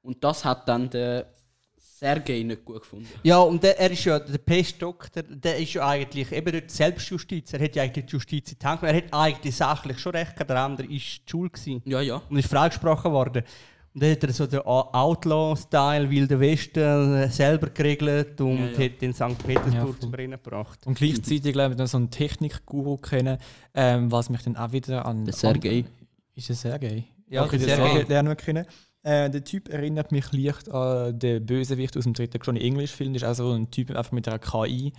[0.02, 1.32] Und das hat dann der
[1.78, 3.08] Sergei nicht gut gefunden.
[3.22, 7.52] Ja, und der, er ist ja der Pestdoktor, der ist ja eigentlich eben dort Selbstjustiz.
[7.52, 8.98] Er hat ja eigentlich die Justiz in die Hand genommen.
[8.98, 12.20] Er hat eigentlich sachlich schon recht gehabt, der andere war die Schuld gewesen Ja, ja.
[12.28, 13.44] und ist freigesprochen worden.
[13.94, 18.84] Und dann hat er so den Outlaw-Style, Wilde Westen, äh, selber geregelt und Ja, ja.
[18.86, 19.38] hat in St.
[19.46, 20.86] Petersburg Ja, zum Brennen gebracht.
[20.86, 23.38] Und gleichzeitig glaube ich noch so einen Technikguru kennen,
[23.74, 25.24] ähm, was mich dann auch wieder an.
[25.26, 25.80] Der Sergei.
[25.80, 27.04] An, ist der Sergei?
[27.28, 28.02] Ja, okay, der den Sergei.
[28.08, 28.66] Lernen wir kennen.
[29.02, 33.12] Äh, der Typ erinnert mich leicht an den Bösewicht aus dem dritten Johnny English-Film.
[33.12, 34.92] Das ist auch so ein Typ einfach mit einer KI,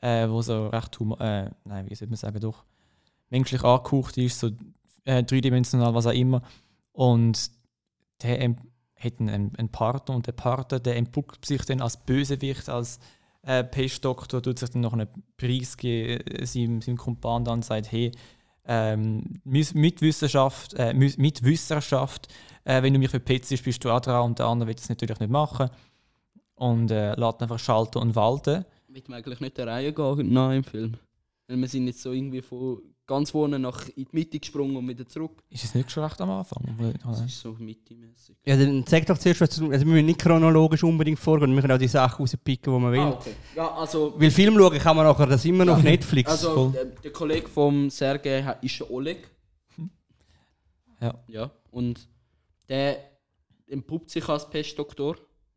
[0.00, 2.64] äh, wo so recht, hum- äh, nein, wie soll man sagen, doch
[3.30, 4.50] menschlich angehaucht ist, so
[5.04, 6.40] äh, dreidimensional, was auch immer.
[6.92, 7.50] Und
[8.22, 8.56] der
[8.98, 12.98] hat einen, einen, Partner und der Partner, der entpuppt sich dann als Bösewicht, als
[13.42, 17.92] äh, Pestdoktor, tut sich dann noch einen Preis geben, äh, seinem, seinem Kumpan dann sagt,
[17.92, 18.12] hey,
[18.64, 22.28] ähm, mit Wissenschaft, äh, mit Wissenschaft
[22.68, 25.18] äh, wenn du mich verpetzst, bist du auch dran und der andere will das natürlich
[25.18, 25.70] nicht machen.
[26.54, 28.64] Und äh, lässt einfach schalten und walten.
[28.88, 30.96] Wird man eigentlich nicht der Reihe gehen nach im Film.
[31.46, 35.06] Wir sind jetzt so irgendwie von ganz vorne nach in die Mitte gesprungen und wieder
[35.08, 35.42] zurück.
[35.50, 36.62] Ist es nicht schon recht am Anfang?
[37.04, 38.36] Das ist so mittelmäßig.
[38.46, 41.62] Ja, dann sag doch zuerst, was du, also wir müssen nicht chronologisch unbedingt vorgehen, wir
[41.62, 43.00] können auch die Sachen rauspicken, die man will.
[43.00, 43.32] Ah, okay.
[43.56, 46.30] Ja, also, Weil Film schauen kann man nachher das immer noch auf Netflix.
[46.30, 49.28] also der, der Kollege vom Sergei ist der Oleg.
[51.00, 51.14] Ja.
[51.28, 51.50] Ja.
[51.70, 52.08] Und
[52.68, 52.98] der
[53.66, 55.16] entpuppt sich als Pestdoktor.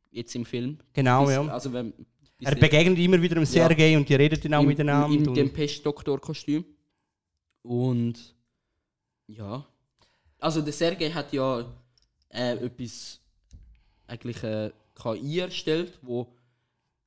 [0.10, 0.78] Jetzt im Film.
[0.94, 1.48] genau, Bis- ja.
[1.48, 1.94] Also wenn,
[2.40, 5.16] Er begegnet immer wieder dem Sergei und die reden dann auch im, miteinander.
[5.16, 6.66] In, dem Pestdoktor-Kostüm.
[7.64, 8.16] Und
[9.28, 9.66] ja.
[10.40, 11.66] Also der Sergei hat ja
[12.30, 13.20] äh, etwas
[14.08, 16.28] eigentlich äh, KI erstellt, wo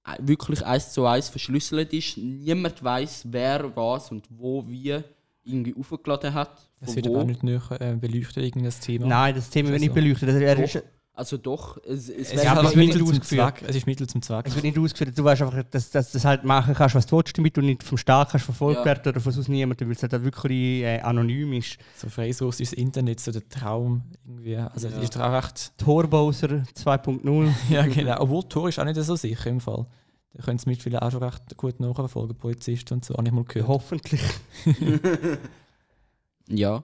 [0.06, 2.16] äh, wirklich eins zu eins verschlüsselt ist.
[2.16, 5.00] Niemand weiß, wer was und wo wie
[5.44, 6.70] irgendwie aufgeladen hat.
[6.80, 7.14] Das von wird wo.
[7.14, 9.06] aber auch nicht näher äh, beleuchtet, irgendein Thema.
[9.06, 9.94] Nein, das Thema wird nicht so.
[9.94, 10.28] beleuchtet.
[10.28, 10.82] Also, er ist,
[11.16, 13.59] Also doch, es, es, es, halt es wird Mittel nicht zum ausgeführt.
[13.59, 13.68] Zweck.
[13.70, 14.46] Es ist Mittel zum Zweck.
[14.48, 15.16] es wird nicht ausgeführt.
[15.16, 17.61] Du weißt einfach, dass, dass du das halt machen kannst, was du willst, damit du
[17.61, 18.85] nicht vom Staat kannst verfolgt Ja.
[18.85, 21.79] werden oder von sonst niemandem, weil es halt wirklich äh, anonym ist.
[21.96, 24.57] So frei so ist das Internet so der Traum irgendwie.
[24.57, 24.98] Also Ja.
[24.98, 25.72] ist auch recht.
[25.79, 27.48] Tor-Bowser 2.0.
[27.70, 28.20] Ja, genau.
[28.20, 29.87] Obwohl Tor ist auch nicht so sicher im Fall.
[30.33, 33.44] Da können es mittlerweile auch schon recht gut nachverfolgen, Polizisten und so, habe ich mal
[33.44, 33.68] gehört.
[33.68, 34.20] Hoffentlich.
[36.48, 36.83] ja.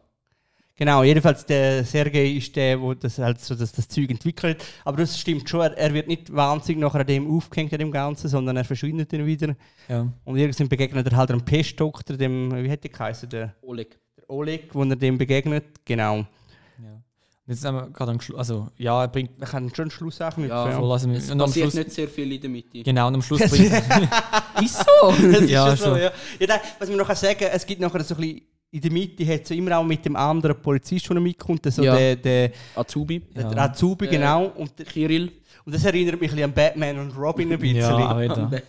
[0.81, 4.65] Genau, jedenfalls der Sergei ist der, der das, halt so das, das Zeug entwickelt.
[4.83, 7.91] Aber das stimmt schon, er, er wird nicht wahnsinnig nachher an dem aufgehängt, an dem
[7.91, 9.55] Ganzen, sondern er verschwindet dann wieder.
[9.91, 10.11] Ja.
[10.25, 13.99] Und irgendwann begegnet er halt einem Pestdoktor, dem, wie hätte der geheißen, der, Oleg.
[14.17, 15.65] der Oleg, wo er dem begegnet.
[15.85, 16.17] Genau.
[16.17, 16.23] ja.
[16.95, 17.05] Und
[17.47, 18.39] Jetzt sind wir gerade am Schluss.
[18.39, 19.39] Also, ja, er bringt.
[19.39, 20.49] Man kann schon einen Schluss sagen.
[20.49, 22.83] Ja, Voll, also, Es und am passiert Schluss, nicht sehr viel in der Mitte.
[22.83, 23.71] genau, und am Schluss bringt.
[24.63, 25.11] Ist so!
[25.31, 26.11] Das ist Ja, schon so, ja.
[26.39, 28.41] ja nein, was man noch kann sagen es gibt nachher so ein bisschen,
[28.73, 31.97] in der Mitte hat so immer auch mit dem anderen Polizist, der mitkommt, so Ja.
[31.97, 33.21] der, der, Azubi.
[33.21, 33.57] der Ja.
[33.65, 34.47] Azubi, Äh, genau.
[34.47, 35.33] Und, der- Kirill.
[35.65, 37.77] und das erinnert mich ein bisschen an Batman und Robin ein bisschen.
[37.79, 38.37] ja, auch Am wieder.
[38.37, 38.63] Batman.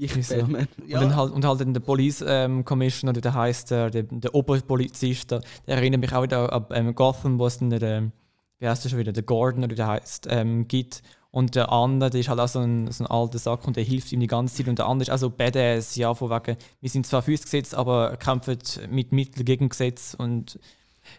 [0.00, 0.36] Ich Ist so.
[0.36, 0.44] Ja.
[0.44, 4.32] Und, dann halt, und halt dann der Police ähm, Commissioner, der heißt der, der, der
[4.32, 8.12] Oberpolizist, der, der erinnert mich auch wieder an ähm, Gotham, wo es dann der,
[8.60, 11.02] wie heißt der schon wieder, der Gordon oder der heißt, ähm, gibt.
[11.30, 13.84] Und der andere, der ist halt auch so ein, so ein alter Sack und der
[13.84, 14.68] hilft ihm die ganze Zeit.
[14.68, 17.42] Und der andere ist auch so badass, ja, von wegen, wir sind zwar für das
[17.42, 18.56] Gesetz, aber kämpfen
[18.90, 20.14] mit Mitteln gegen Gesetz.
[20.18, 20.58] Und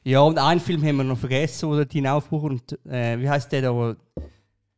[0.04, 3.52] Ja, und einen Film haben wir noch vergessen, oder die Aufbuch und äh, wie heißt
[3.52, 3.96] der da?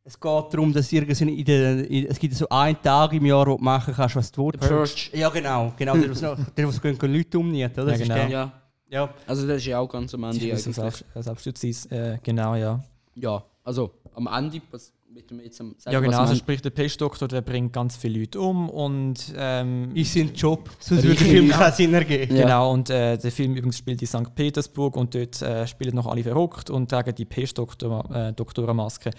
[0.04, 3.46] Es geht darum, dass irgendwie in der, in, es gibt so einen Tag im Jahr,
[3.46, 4.68] wo du machen kannst, was du The willst.
[5.12, 5.16] Purge.
[5.16, 7.92] Ja, genau, genau, der, was noch- der, was gehen, gehen Leute umnieten, oder?
[7.92, 8.14] Ja, Das genau.
[8.16, 8.28] der.
[8.28, 8.52] Ja.
[8.90, 9.14] Ja.
[9.26, 10.74] Also das ist ja auch ganz am Ende das ist eigentlich.
[10.76, 12.82] so Selbst- Selbstjustiz, äh, genau, ja.
[13.14, 16.70] Ja, also am Ende, was mit dem jetzt am sagen, Ja, genau, also sprich der
[16.70, 21.26] Pestdoktor, der bringt ganz viele Leute um und ähm, Ist sein Job, sonst würde der
[21.26, 21.58] Film genau.
[21.58, 22.36] keinen Sinn ergeben.
[22.36, 22.42] Ja.
[22.42, 24.34] Genau, und äh, der Film übrigens spielt in St.
[24.34, 29.10] Petersburg und dort äh, spielen noch alle verrückt und tragen die Pest-Doktorenmaske.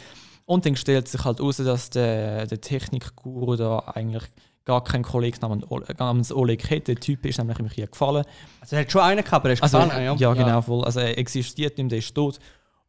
[0.46, 4.24] Und dann stellt sich halt heraus, dass der, der Technikguru da eigentlich
[4.66, 6.88] gar keinen Kollegen namens Oleg, namens Oleg hat.
[6.88, 8.26] Der Typ ist nämlich im Krieg gefallen.
[8.62, 10.34] Also er hat schon einen gehabt, aber er ist Also, gefallen, ja, ja.
[10.34, 10.84] genau, voll.
[10.84, 12.40] Also er existiert nicht, der ist tot.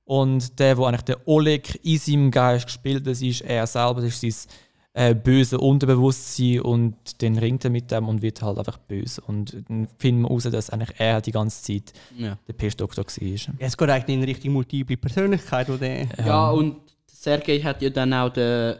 [0.05, 4.23] Und der, wo eigentlich der Oleg in seinem Geist gespielt hat, ist er selber, das
[4.23, 4.59] ist sein
[4.97, 9.21] äh, böse Unterbewusstsein und dann ringt er mit dem und wird halt einfach böse.
[9.23, 12.39] Und dann finden wir raus, dass eigentlich er die ganze Zeit ja.
[12.47, 13.27] der Pestdoktor war.
[13.27, 16.07] Ja, Es geht eigentlich in Richtung multiple Persönlichkeit, wo der...
[16.25, 18.77] ja, und Sergei hat ja dann auch den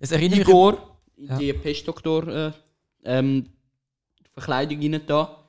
[0.00, 1.38] Es erinnert mich Igor in Ja.
[1.38, 2.52] die Pestdoktor äh,
[3.04, 3.46] ähm,
[4.32, 5.42] Verkleidung rein da.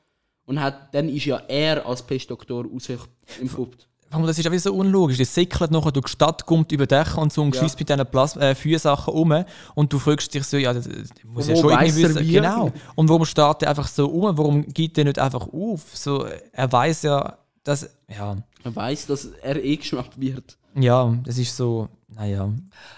[0.46, 3.42] Und hat, dann ist ja er als Pestdoktor raus entpuppt.
[3.42, 5.18] Warum, das ist auch wieder so unlogisch.
[5.18, 7.62] Das säckelt nachher durch die Stadt, kommt über Dächer und so und Ja.
[7.62, 9.44] schießt mit diesen Plas äh, Feuersachen um.
[9.76, 12.22] Und du fragst dich so, ja, das, das muss ja schon irgendwie er wissen.
[12.28, 12.32] wie?
[12.34, 12.72] Genau.
[12.96, 14.38] Und warum steht der einfach so um?
[14.38, 15.82] Warum geht der nicht einfach auf?
[15.94, 20.58] So, er weiß ja, das, ja, Man weiß, dass er eh geschnappt wird.
[20.76, 22.50] ja, das ist so, naja.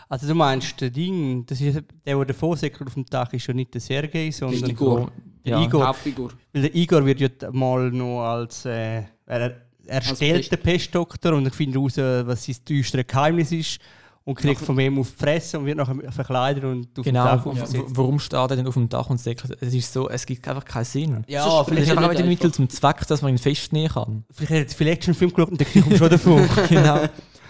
[0.08, 3.48] Also du meinst, der Ding, das ist, der, der der Vorsäcker auf dem Dach ist
[3.48, 5.12] ja nicht der Sergei, sondern Der Igor.
[5.44, 5.64] der Ja.
[5.64, 5.88] Igor.
[5.88, 6.30] Hauptfigur.
[6.54, 9.56] Weil der Igor wird ja mal noch als äh, er,
[9.90, 11.98] er Als stellt Pest- den Pestdoktor und er findet heraus,
[12.28, 13.80] was sein düsteres Geheimnis ist
[14.26, 17.56] und kriegt von ihm auf die Fresse und wird nachher verkleidet und auf Genau, dem
[17.56, 20.26] Dach w- warum steht er denn auf dem Dach und sagt, es ist so, es
[20.26, 21.24] gibt einfach keinen Sinn.
[21.28, 24.26] Ja, Das vielleicht, ist ja einfach wieder Mittel zum Zweck, dass man ihn festnehmen kann.
[24.32, 26.50] vielleicht hat er viel Actionfilm geschaut und dann kommt schon davon.
[26.70, 27.00] genau.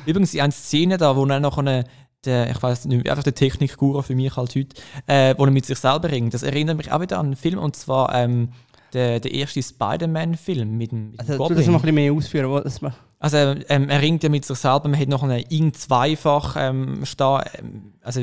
[0.05, 1.83] Übrigens, in einer Szene da, wo er noch eine,
[2.23, 4.75] der, ich weiß nicht, einfach der Technikguru für mich halt heute,
[5.07, 6.33] äh, wo er mit sich selber ringt.
[6.33, 8.49] Das erinnert mich auch wieder an einen Film, und zwar ähm,
[8.93, 12.51] der, der erste Spider-Man-Film mit dem, mit Also das noch ein bisschen mehr ausführen.
[12.51, 15.73] Was man, Also ähm, er ringt ja mit sich selber, man hat noch einen Ing
[15.73, 18.21] zweifach ähm, stehen, ähm, also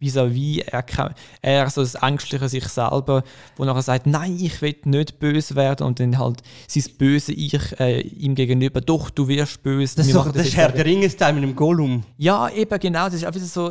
[0.00, 3.22] vis-à-vis, er, kann- er so das Ängstliche sich selber,
[3.56, 7.54] wo nachher sagt, nein, ich will nicht böse werden und dann halt sein böse Ich
[7.80, 9.96] äh, ihm gegenüber, doch, du wirst böse.
[9.96, 12.02] das ist, doch, das ist Herr der Ringe-Style mit dem Gollum.
[12.16, 13.70] Ja, eben genau, das ist wieder so,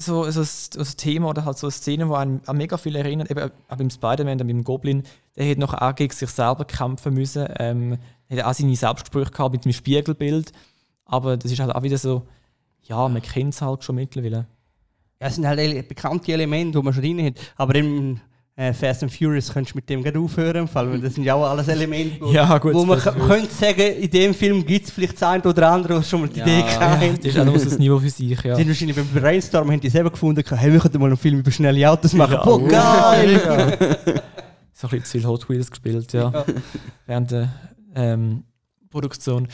[0.00, 2.96] so, so, so ein Thema oder halt so eine Szene, wo einen an mega viel
[2.96, 5.02] erinnert, eben auch beim Spider-Man, beim Goblin,
[5.36, 7.98] der hat noch auch gegen sich selber kämpfen müssen, ähm,
[8.30, 10.52] hat auch seine Selbstgespräche gehabt mit dem Spiegelbild,
[11.04, 12.22] aber das ist halt auch wieder so,
[12.82, 14.46] ja, man kennt es halt schon mittlerweile.
[15.20, 17.34] Ja, es sind halt bekannte Elemente, die man schon drin hat.
[17.56, 18.20] Aber im
[18.60, 21.48] äh, Fast and Furious könntest du mit dem gerade aufhören, weil das sind ja auch
[21.48, 25.14] alles Elemente, wo, Ja, gut, wo man könnte sagen, in dem Film gibt es vielleicht
[25.14, 27.44] das eine oder andere, was schon mal die Ja, Idee ja, gehabt Das ist auch
[27.46, 28.54] noch ein Niveau für sich, ja.
[28.58, 31.50] Die wahrscheinlich beim Brainstorm haben die selber gefunden, hey, wir könnten mal einen Film über
[31.50, 32.34] schnelle Autos machen.
[32.34, 33.40] Ja, Boah, oh, geil!
[34.74, 36.44] So ein bisschen zu viel Hot Wheels gespielt, ja,
[37.06, 37.52] während der
[37.94, 38.44] ähm,
[38.90, 39.46] Produktion.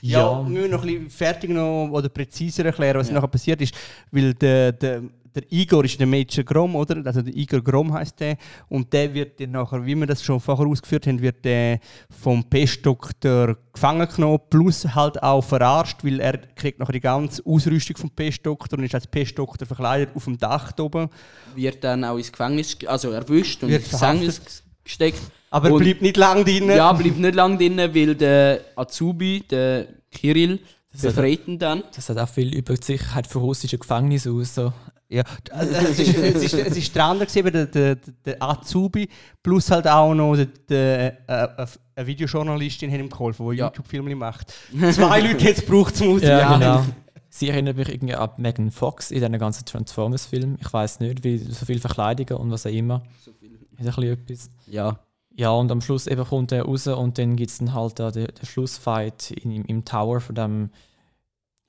[0.00, 3.14] Ja, wir müssen noch ein bisschen fertig noch oder präziser erklären, was Ja.
[3.14, 3.74] nachher passiert ist.
[4.12, 5.02] Weil der, der,
[5.40, 7.00] der Igor ist der Major Grom, oder?
[7.04, 8.36] Also der Igor Grom heißt der.
[8.68, 11.78] Und der wird dann nachher, wie wir das schon vorher ausgeführt haben, wird der
[12.22, 17.96] vom Pestdoktor gefangen genommen, plus halt auch verarscht, weil er kriegt nachher die ganze Ausrüstung
[17.96, 21.08] vom Pestdoktor und ist als Pestdoktor verkleidet auf dem Dach da oben.
[21.54, 25.20] Wird dann auch ins Gefängnis, ge- also erwischt und Wird ins Gefängnis gesteckt.
[25.50, 26.68] Aber er Und- bleibt nicht lang drin.
[26.68, 30.58] Ja, bleibt nicht lange drin, weil der Azubi, der Kirill,
[30.92, 31.84] Das hat- befreit ihn dann.
[31.94, 34.54] Das sagt auch viel über die Sicherheit von russischen Gefängnissen aus.
[34.54, 34.72] So.
[35.10, 37.94] Ja, also es, ist, es, ist, es ist der andere, gewesen, der, der,
[38.24, 39.08] der Azubi,
[39.42, 41.66] plus halt auch noch der, der, äh,
[41.96, 43.66] eine Videojournalistin hat ihm geholfen, die Ja.
[43.66, 44.52] YouTube-Filme macht.
[44.92, 46.38] Zwei Leute jetzt braucht zum Auswählen.
[46.38, 46.84] Ja, genau.
[47.30, 50.58] Sie erinnert mich irgendwie an Megan Fox in diesen ganzen Transformers-Filmen.
[50.60, 53.02] Ich weiß nicht, wie so viele Verkleidungen und was auch immer.
[53.24, 53.52] So viel.
[53.78, 54.50] Hat ein bisschen etwas.
[54.66, 54.98] Ja.
[55.36, 58.10] Ja, und am Schluss eben kommt er raus und dann gibt es dann halt da
[58.10, 60.70] den, den Schlussfight in, im, im Tower von dem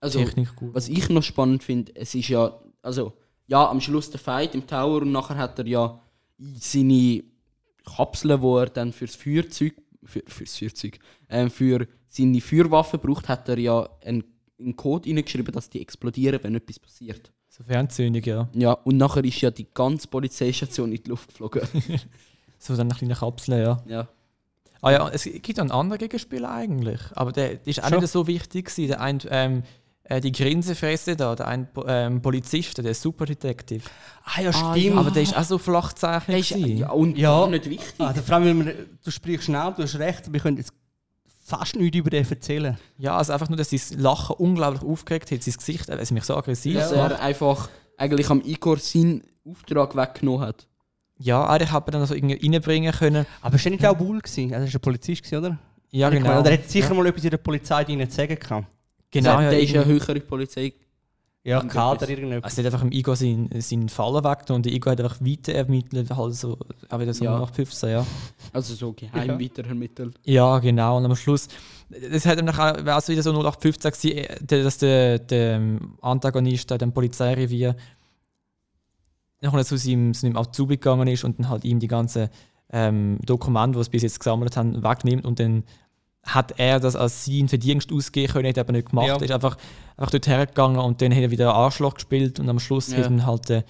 [0.02, 0.73] Also, Technikguru.
[0.73, 3.13] was ich noch spannend finde, es ist ja, also,
[3.49, 5.99] ja, am Schluss der Fight im Tower und nachher hat er ja
[6.59, 7.23] seine
[7.83, 13.49] Kapseln, wo er dann fürs Feuerzeug, für, fürs Feuerzeug, ähm, für seine Feuerwaffe braucht, hat
[13.49, 14.23] er ja einen,
[14.59, 17.31] einen Code reingeschrieben, dass die explodieren, wenn etwas passiert.
[17.49, 18.47] So Fernzündung, ja.
[18.53, 21.62] Ja, und nachher ist ja die ganze Polizeistation in die Luft geflogen.
[22.62, 23.81] So dann eine kleine Kapsel, ja.
[23.88, 24.09] ja.
[24.81, 26.99] Ah ja, es gibt einen anderen Gegenspieler eigentlich.
[27.13, 27.99] Aber der, der ist auch Schon.
[27.99, 28.88] nicht so wichtig gewesen.
[28.88, 29.63] Der ein, ähm,
[30.10, 33.84] äh, die Grinsefresse da, der ein ähm, Polizist, der Superdetective.
[34.26, 34.78] Ah ja, Ah, stimmt.
[34.95, 34.95] ja.
[35.00, 36.67] Aber der ist auch so flach Der gezeichnet.
[36.67, 37.48] ist ja, und Ja.
[37.48, 37.93] nicht wichtig.
[38.00, 38.69] Also, vor allem,
[39.04, 40.74] du sprichst schnell, du hast recht, aber wir können jetzt
[41.45, 42.78] fast nichts über den erzählen.
[42.98, 46.36] Ja, also einfach nur, dass sein Lachen unglaublich aufgeregt hat, sein Gesicht, also mich so
[46.36, 47.12] aggressiv dass macht.
[47.12, 50.67] er einfach eigentlich am Igor seinen Auftrag weggenommen hat.
[51.17, 53.26] Ja, eigentlich hat man dann so irgendwie reinbringen können.
[53.41, 54.54] Aber es war nicht auch Bull, gewesen.
[54.54, 55.58] also er war ein Polizist, gewesen, oder?
[55.91, 56.39] Ja, meine, genau.
[56.39, 56.93] Oder er hat sicher ja.
[56.93, 58.67] mal etwas in der Polizei zu sagen gehabt.
[59.12, 60.74] Genau, der ja, der ist ja höhere Polizei.
[61.43, 61.62] Ja.
[61.63, 62.43] Kader irgendetwas.
[62.52, 65.22] Also er hat einfach im Igor seinen, seinen Fallen weggenommen und der Igor hat einfach
[65.22, 66.58] weiter ermittelt, halt so,
[66.89, 67.39] auch wieder so Ja.
[67.39, 68.06] nach 15, ja.
[68.52, 69.39] Also so geheim Ja.
[69.39, 70.19] weiterermittelt.
[70.26, 70.98] Ja, genau.
[70.98, 71.48] Und am Schluss,
[71.89, 75.56] das hat dann auch, wäre also wieder so 0815 gewesen, äh, der- dass der, der
[75.56, 77.76] ähm, Antagonist, da, dem Polizeirevier,
[79.41, 82.30] nachher zu seinem, zu seinem Azubi gegangen ist und dann halt ihm die ganzen
[82.72, 85.63] ähm, Dokumente, die sie bis jetzt gesammelt haben, wegnimmt und dann
[86.33, 89.07] hat er das als sein Verdienst ausgeben können, hat er aber nicht gemacht.
[89.07, 89.15] Ja.
[89.15, 89.57] Er ist einfach,
[89.97, 92.97] einfach dort hergegangen und dann hat er wieder einen Arschloch gespielt und am Schluss Ja.
[92.97, 93.63] hat dann halt der,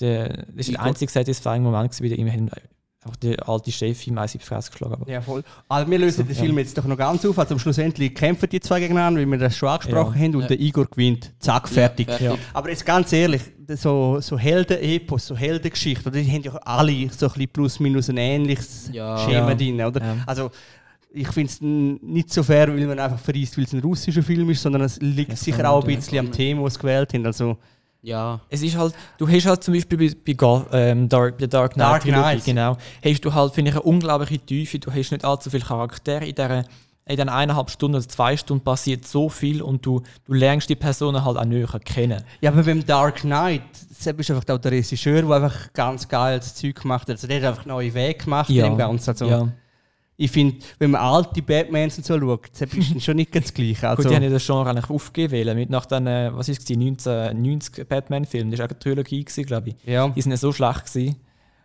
[0.00, 2.60] der, das ist der einzige satisfying Moment gewesen, wieder ihm hat
[3.04, 4.94] einfach der alte Chef ihm eins in die Fresse geschlagen.
[4.94, 5.42] Aber Ja, voll.
[5.68, 6.42] Also wir lösen So, den ja.
[6.42, 7.38] Film jetzt doch noch ganz auf.
[7.38, 10.24] Also schlussendlich kämpfen die zwei gegeneinander, wie wir das schon angesprochen Ja.
[10.24, 10.48] haben, und Ja.
[10.48, 11.32] der Igor gewinnt.
[11.38, 12.08] Zack, fertig.
[12.08, 12.40] Ja, fertig.
[12.52, 13.42] Aber jetzt ganz ehrlich,
[13.76, 18.16] so, so Helden-Epos, so Heldengeschichten, die haben ja alle so ein bisschen plus minus ein
[18.16, 19.16] ähnliches Ja.
[19.18, 19.54] Schema Ja.
[19.54, 20.00] drin, oder?
[20.04, 20.16] Ja.
[20.26, 20.50] Also
[21.12, 24.50] ich finde es nicht so fair, weil man einfach verreist, weil es ein russischer Film
[24.50, 26.30] ist, sondern es liegt Das sicher auch ein bisschen am.
[26.32, 27.26] Thema, das sie gewählt haben.
[27.26, 27.56] Also,
[28.02, 28.40] Ja.
[28.48, 31.74] Es ist halt, du hast halt zum Beispiel bei, bei Go- ähm, Dark, der Dark
[31.74, 32.44] Knight Dark Knight.
[32.44, 36.24] genau, hast du halt, finde ich, eine unglaubliche Tiefe, du hast nicht allzu viele Charaktere
[36.26, 36.64] in dieser
[37.10, 40.76] in den eineinhalb Stunden oder zwei Stunden passiert so viel und du, du lernst die
[40.76, 42.22] Personen halt auch näher kennen.
[42.42, 43.62] Ja, aber beim Dark Knight,
[43.98, 47.12] Sepp ist einfach auch der Regisseur, der einfach ganz geiles Zeug gemacht hat.
[47.16, 48.66] Also der hat einfach neue Wege gemacht Ja.
[48.66, 49.08] in dem Ganzen.
[49.08, 49.48] Also, ja.
[50.20, 53.84] Ich finde, wenn man alte Batmans und so schaut, Sepp ist schon nicht ganz gleich.
[53.84, 56.68] Also, Gut, die haben ja das Genre eigentlich aufgegeben, mit nach den, äh, was ist
[56.68, 59.76] es, 1990 Batman-Film, das war auch eine Trilogie, glaube ich.
[59.84, 61.16] ja, Die sind ja so schlecht gewesen.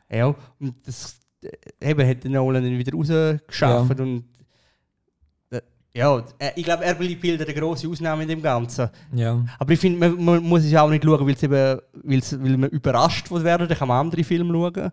[0.07, 0.27] ja,
[0.59, 4.25] und das äh, eben hat Nolan dann wieder rausgeschafft und
[5.49, 5.61] äh,
[5.95, 6.23] ja,
[6.55, 8.87] ich glaube, er bildet eine grosse Ausnahme in dem Ganzen.
[9.15, 9.43] Ja.
[9.57, 12.39] Aber ich finde, man, man muss es ja auch nicht schauen, weil, es eben, weil's,
[12.39, 14.91] weil man überrascht wird werden, dann kann man andere Filme schauen.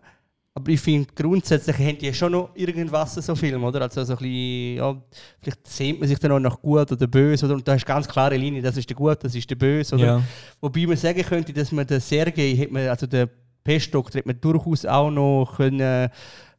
[0.53, 3.81] Aber ich finde, grundsätzlich haben die schon noch irgendwas, so Filme, oder?
[3.83, 5.01] Also so ein bisschen, ja,
[5.39, 7.55] vielleicht sehnt man sich dann auch nach gut oder böse, oder?
[7.55, 9.95] Und da hast du ganz klare Linie, das ist der gut, das ist der böse,
[9.95, 10.05] oder?
[10.05, 10.23] ja.
[10.59, 13.29] Wobei man sagen könnte, dass man den Sergei, hat man, also den
[13.63, 16.09] Pestdoktor, hat man durchaus auch noch können,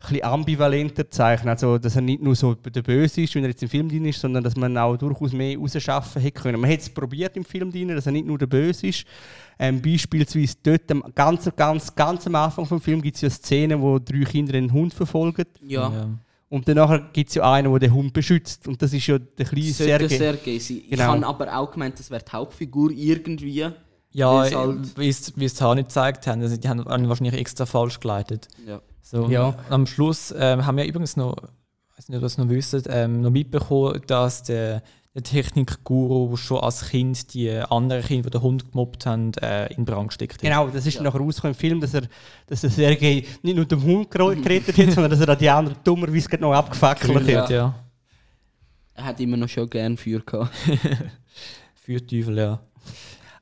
[0.03, 3.63] bisschen ambivalenter zeichnen Also, dass er nicht nur so der Böse ist, wenn er jetzt
[3.63, 6.61] im Film drin ist, sondern dass man auch durchaus mehr rausschaffen hätte können.
[6.61, 9.05] Man hat es probiert im Film drin, dass er nicht nur der Böse ist.
[9.59, 13.81] Ähm, beispielsweise dort, am ganz, ganz, ganz am Anfang vom Film gibt es ja Szenen,
[13.81, 15.45] wo drei Kinder einen Hund verfolgen.
[15.67, 15.93] Ja.
[15.93, 16.09] ja.
[16.49, 18.69] Und danach gibt es ja einen, der den Hund beschützt.
[18.69, 20.17] Und das ist ja der kleine Sollte Sergei.
[20.19, 20.77] Sergei sein.
[20.85, 21.05] Ich Genau.
[21.05, 23.67] habe aber auch gemeint, das wäre die Hauptfigur irgendwie.
[24.15, 26.43] Ja, halt- wie es die nicht gezeigt haben.
[26.43, 28.49] Also die haben wahrscheinlich extra falsch geleitet.
[28.67, 28.83] Ja.
[29.03, 29.55] So, Ja.
[29.69, 32.87] Am Schluss ähm, haben wir übrigens noch, ich weiß nicht, ob ihr es noch wisst,
[32.89, 34.83] ähm, noch mitbekommen, dass der,
[35.15, 39.85] der Technikguru schon als Kind die anderen Kinder, die den Hund gemobbt haben, äh, in
[39.85, 40.41] Brand gesteckt hat.
[40.43, 42.03] Genau, das ist nachher rausgekommen im Film, dass, er,
[42.47, 46.29] dass der Sergei nicht nur den Hund gerettet hat, sondern dass er die anderen dummerweise
[46.29, 47.43] gerade noch abgefackelt Ja.
[47.43, 47.51] hat.
[47.51, 47.75] ja.
[48.95, 50.51] Er hat immer noch schon gern Feuer gehabt.
[51.75, 52.61] Für Teufel, ja.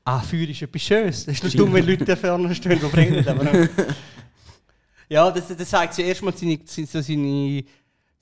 [0.03, 1.25] Ah, Feuer ist etwas Schönes.
[1.25, 3.45] Das ist nur dumm, wenn Leute da vorne stehen, die bringen aber.
[5.11, 7.65] Ja, das, das zeigt ja erstmal seine, so seine,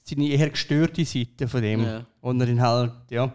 [0.02, 1.84] seine eher gestörte Seite von dem.
[1.84, 2.04] Ja.
[2.20, 3.32] Und er halt, ja.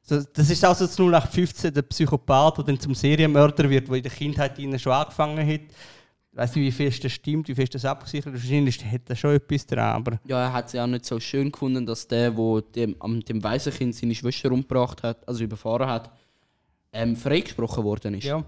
[0.00, 3.96] So, das ist auch so das 0815, der Psychopath, der dann zum Serienmörder wird, der
[3.96, 5.60] in der Kindheit schon angefangen hat.
[5.60, 8.44] Ich weiß nicht, wie fest das stimmt, wie fest das abgesichert ist.
[8.44, 11.20] Wahrscheinlich hat er schon etwas dran, aber Ja, er hat es ja auch nicht so
[11.20, 15.90] schön gefunden, dass der, der dem, am dem Waisenkind seine Schwester umgebracht hat, also überfahren
[15.90, 16.10] hat,
[16.90, 18.24] ähm, freigesprochen worden ist.
[18.24, 18.42] Ja.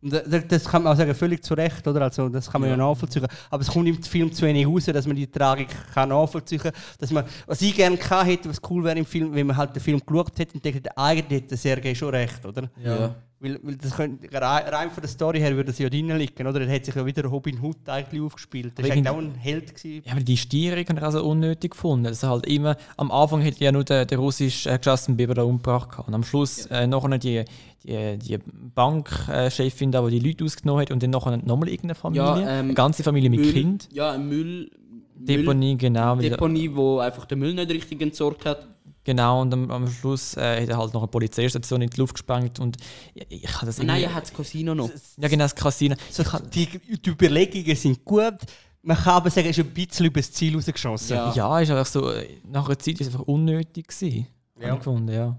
[0.00, 2.02] Das kann man auch sagen, völlig zu Recht, oder?
[2.02, 2.82] Also, das kann man ja, Ja.
[2.88, 3.26] nachvollziehen.
[3.50, 6.72] Aber es kommt im Film zu wenig raus, dass man die Tragik kann nachvollziehen kann.
[6.98, 9.74] Dass man, was ich gerne gehabt hätte, was cool wäre im Film, wenn man halt
[9.74, 12.70] den Film geschaut hätte und denkt, eigentlich hat der Sergei schon recht, oder?
[12.82, 13.14] Ja.
[13.40, 16.60] Weil, weil das könnte, rein von der Story her würde es ja drin liegen, oder?
[16.60, 18.72] Er hat sich ja wieder Robin Hood eigentlich aufgespielt.
[18.76, 19.76] Das war eigentlich auch ein Held.
[19.76, 20.02] Gewesen.
[20.04, 22.06] Ja, aber die Stierung haben also unnötig gefunden.
[22.06, 25.42] Also halt immer, am Anfang hätte ja nur der, der russische äh, Justin Bieber da
[25.44, 27.44] umgebracht und am Schluss äh, nachher die,
[27.84, 28.38] die, die
[28.74, 32.66] Bankchefin da, die die Leute ausgenommen hat und dann nachher nochmal irgendeine Familie, Ja, ähm,
[32.66, 33.88] eine ganze Familie mit Müll, Kind.
[33.92, 34.70] Ja, ein Müll.
[35.16, 36.14] Deponie, genau.
[36.16, 38.66] Müll, weil- Deponie, wo einfach den Müll nicht richtig entsorgt hat.
[39.04, 42.14] Genau, und am, am Schluss äh, hat er halt noch eine Polizeistation in die Luft
[42.14, 42.76] gesprengt und
[43.14, 44.90] ich, ich habe das Nein, er hat das Casino noch.
[45.16, 45.96] Ja, genau, das Casino.
[46.10, 48.34] So, die, die Überlegungen sind gut.
[48.82, 51.16] Man kann aber sagen, er ist ein bisschen über das Ziel rausgeschossen.
[51.16, 51.32] Ja.
[51.34, 54.26] Ja, ist einfach so, äh, nach einer Zeit ist es einfach unnötig gewesen.
[54.60, 54.66] Ja.
[54.68, 54.72] Ja.
[54.74, 55.36] Ich gefunden, ja.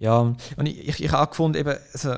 [0.00, 2.16] Ja, und ich, ich, ich habe auch gefunden, eben, also,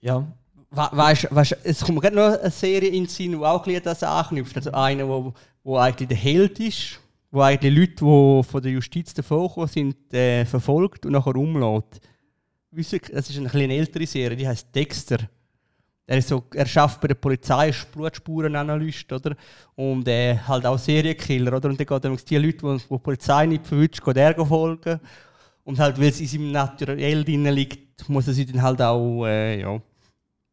[0.00, 0.26] ja,
[0.70, 3.82] We weißt, weißt, es kommt gerade noch eine Serie in den Sinn, die auch ein
[3.82, 4.56] das anknüpft.
[4.56, 9.14] Also eine, wo, wo eigentlich der Held ist, wo eigentlich Leute, die von der Justiz
[9.14, 11.36] davor sind, äh, verfolgt und nachher
[12.92, 15.18] ihr, Das ist eine, ein bisschen ältere Serie, die heißt Dexter.
[16.08, 19.34] Er, ist so, er schafft bei der Polizei als Blutspurenanalyst, oder?
[19.76, 21.68] Und äh, halt auch Serienkiller, oder?
[21.68, 25.00] Und dann geht er die Leute, die die Polizei nicht verwünscht, geht er folgen.
[25.66, 29.26] Und halt, weil es in seinem Naturell drin liegt, muss er sie dann halt auch,
[29.26, 29.82] äh, ja,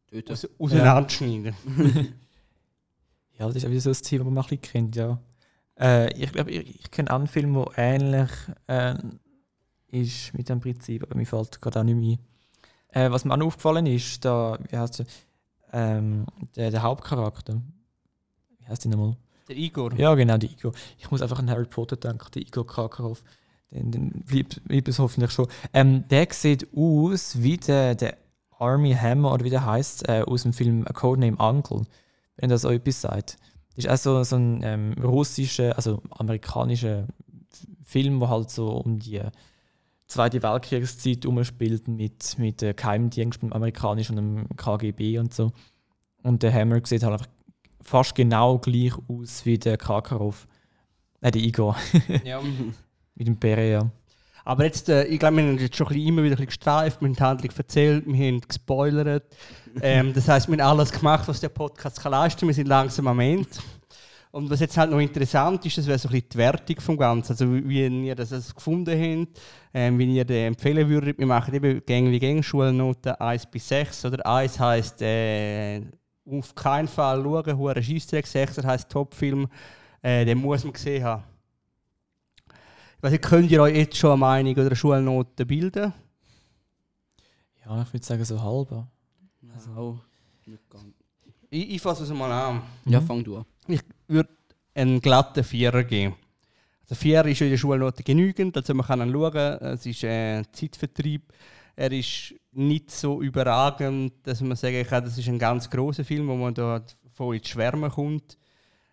[0.08, 0.32] Töten.
[0.32, 1.54] aus, auseinanderschneiden.
[3.38, 5.20] ja, das ist auch wieder so ein Thema, das man ein bisschen kennt, ja.
[5.78, 8.30] Äh, ich glaube, ich, ich kenne einen Film, der ähnlich
[8.66, 8.96] äh,
[9.92, 12.18] ist mit dem Prinzip, aber mir fällt gerade auch nicht mehr
[12.96, 13.06] ein.
[13.06, 15.06] Äh, was mir auch noch aufgefallen ist, da, wie heißt der,
[15.72, 17.62] ähm, der, der Hauptcharakter.
[18.58, 19.16] Wie heißt der nochmal?
[19.48, 19.92] Der Igor.
[19.94, 20.72] Ja, genau, der Igor.
[20.98, 23.22] Ich muss einfach an Harry Potter denken, der Igor Karkaroff.
[23.74, 25.48] Den bleibt, bleibt es hoffentlich schon.
[25.72, 28.16] Ähm, der sieht aus wie der, der
[28.58, 31.82] Army Hammer oder wie der heißt äh, aus dem Film A Codename Uncle,
[32.36, 33.36] wenn das euch etwas sagt.
[33.76, 37.08] Das ist auch so, so ein ähm, russischer, also amerikanischer
[37.82, 39.20] Film, der halt so um die
[40.06, 45.50] Zweite Weltkriegszeit umspielt mit, mit äh, Geheimdienst, dem amerikanischen und dem KGB und so.
[46.22, 47.28] Und der Hammer sieht halt einfach
[47.80, 50.46] fast genau gleich aus wie der Karkaroff.
[51.20, 51.76] Äh, der Igor.
[52.24, 52.40] Ja.
[53.14, 53.90] mit dem Beret, ja.
[54.44, 56.46] Aber jetzt, äh, ich glaube, wir haben jetzt schon ein bisschen, immer wieder ein bisschen
[56.46, 59.24] gestreift, wir haben die Handlung erzählt, wir haben gespoilert.
[59.80, 62.48] ähm, das heisst, wir haben alles gemacht, was der Podcast kann leisten kann.
[62.48, 63.48] Wir sind langsam am Ende.
[64.34, 66.96] Und was jetzt halt noch interessant ist, das wäre so ein bisschen die Wertung vom
[66.96, 67.32] Ganzen.
[67.32, 69.40] Also wie wie ihr das also gefunden habt,
[69.72, 71.18] ähm, wie ihr das empfehlen würdet.
[71.18, 74.06] Wir machen eben Gang wie Gang Schulnoten 1 bis 6.
[74.06, 75.82] Oder 1 heisst äh,
[76.28, 78.26] auf keinen Fall schauen, hoher Scheissdreck.
[78.26, 79.46] 6 heisst Topfilm,
[80.02, 81.22] äh, den muss man gesehen haben.
[83.10, 85.92] Nicht, könnt ihr euch jetzt schon eine Meinung oder eine Schulnote bilden?
[87.64, 88.88] Ja, ich würde sagen so halber.
[89.54, 89.98] Also,
[90.46, 90.84] nicht ganz.
[91.50, 92.62] Ich, ich fasse es mal an.
[92.86, 93.06] Ja, Mhm.
[93.06, 93.44] fang du an.
[93.68, 94.30] Ich würde
[94.74, 96.14] einen glatten Vierer geben.
[96.82, 99.34] Also Vierer ist in der Schulnote genügend, also man kann ihn schauen.
[99.36, 101.32] Es ist ein Zeitvertrieb.
[101.76, 106.28] Er ist nicht so überragend, dass man sagen kann, das ist ein ganz großer Film,
[106.28, 108.36] wo man da voll ins Schwärmen kommt.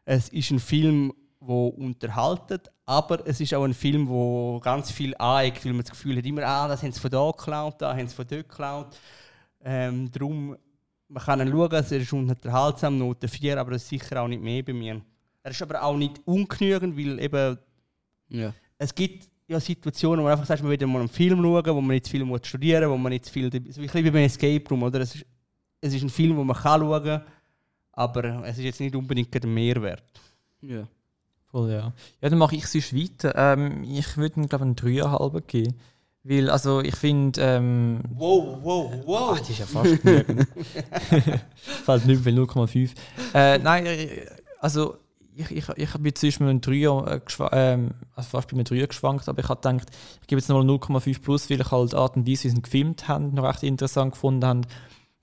[0.06, 5.16] Es ist ein Film, der unterhaltet, aber es ist auch ein Film, wo ganz viel
[5.18, 7.96] aneckt, weil man das Gefühl hat, immer, ah, das haben sie von da geklaut, da
[7.96, 8.98] haben sie von dort geklaut.
[9.64, 10.58] Ähm, darum,
[11.08, 14.42] man kann ihn schauen, es ist unterhaltsam, Note 4, aber das ist sicher auch nicht
[14.44, 15.02] mehr bei mir.
[15.42, 17.58] Er ist aber auch nicht ungenügend, weil eben
[18.28, 18.54] Ja.
[18.78, 21.82] es gibt ja Situationen, wo man einfach sagt, man will mal einen Film schauen, wo
[21.82, 23.50] man nicht viel muss studieren muss, wo man nicht viel.
[23.50, 25.00] So ein bisschen wie bei einem Escape Room, oder?
[25.00, 25.26] Es ist,
[25.80, 27.24] es ist ein Film, den man kann schauen kann,
[27.94, 30.04] aber es ist jetzt nicht unbedingt ein Mehrwert.
[30.62, 30.86] Ja.
[31.52, 31.94] Voll, ja.
[32.22, 33.34] Ja, dann mache ich sonst weiter.
[33.36, 35.76] Ähm, ich würde ihm, glaube ich, einen 3,5 geben.
[36.24, 39.32] Weil, also, ich finde, ähm, Wow, wow, wow!
[39.32, 40.48] Ah, das ist ja fast genügend.
[41.56, 42.92] Fällt nicht mehr 0,5.
[43.34, 44.26] Äh, nein, äh,
[44.60, 44.98] also
[45.36, 47.20] ich, ich, ich bin zwischen einem 3 äh,
[47.52, 49.90] ähm, also fast bei einem 3 geschwankt, aber ich habe gedacht,
[50.22, 53.08] ich gebe jetzt nochmal 0,5 plus, weil ich halt Art und Weise, wie sie gefilmt
[53.08, 54.62] haben, noch recht interessant gefunden habe.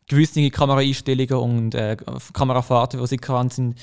[0.08, 1.96] Gewisse Kameraeinstellungen und äh,
[2.32, 3.78] Kamerafahrten, die sie gehabt sind,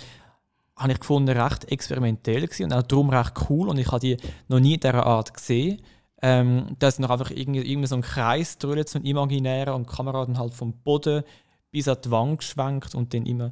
[0.77, 4.17] habe ich gefunden, recht experimentell gewesen und auch darum recht cool und ich habe die
[4.47, 5.81] noch nie in dieser Art gesehen.
[6.21, 9.95] Ähm, dass noch einfach irgendwie, irgendwie so ein Kreis drüllt, so ein imaginärer und die
[9.95, 11.23] Kamera dann halt vom Boden
[11.71, 13.51] bis an die Wand schwenkt und dann immer,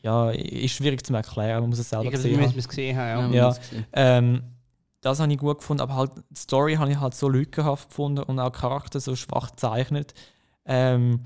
[0.00, 2.54] ja, ist schwierig zu erklären, man muss es selber Ich gesehen haben.
[2.56, 3.32] es gesehen haben.
[3.32, 3.56] Ja, Ja.
[3.92, 4.42] Ähm,
[5.00, 8.22] das habe ich gut gefunden, aber halt die Story habe ich halt so lückenhaft gefunden
[8.22, 10.14] und auch Charakter so schwach gezeichnet,
[10.64, 11.24] ähm,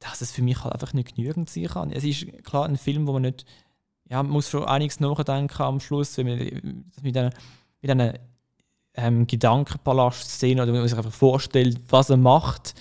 [0.00, 1.90] dass es für mich halt einfach nicht genügend sein kann.
[1.90, 3.46] Es ist klar ein Film, wo man nicht,
[4.08, 7.30] ja, man muss schon einiges nachdenken am Schluss, wenn man mit einer,
[7.80, 8.14] mit einer
[8.94, 12.74] ähm, Gedankenpalast-Szene oder wenn man sich einfach vorstellt, was er macht.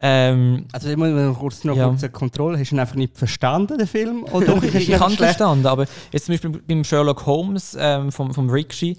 [0.00, 1.88] Ähm, Also ich muss noch kurz noch Ja.
[1.88, 2.58] kurz eine Kontrolle.
[2.58, 4.24] Hast du ihn einfach nicht verstanden, den Film?
[4.32, 8.34] Oder Doch, ich, ich, habe verstanden, aber jetzt zum Beispiel beim Sherlock Holmes ähm, vom,
[8.34, 8.98] vom Ricci,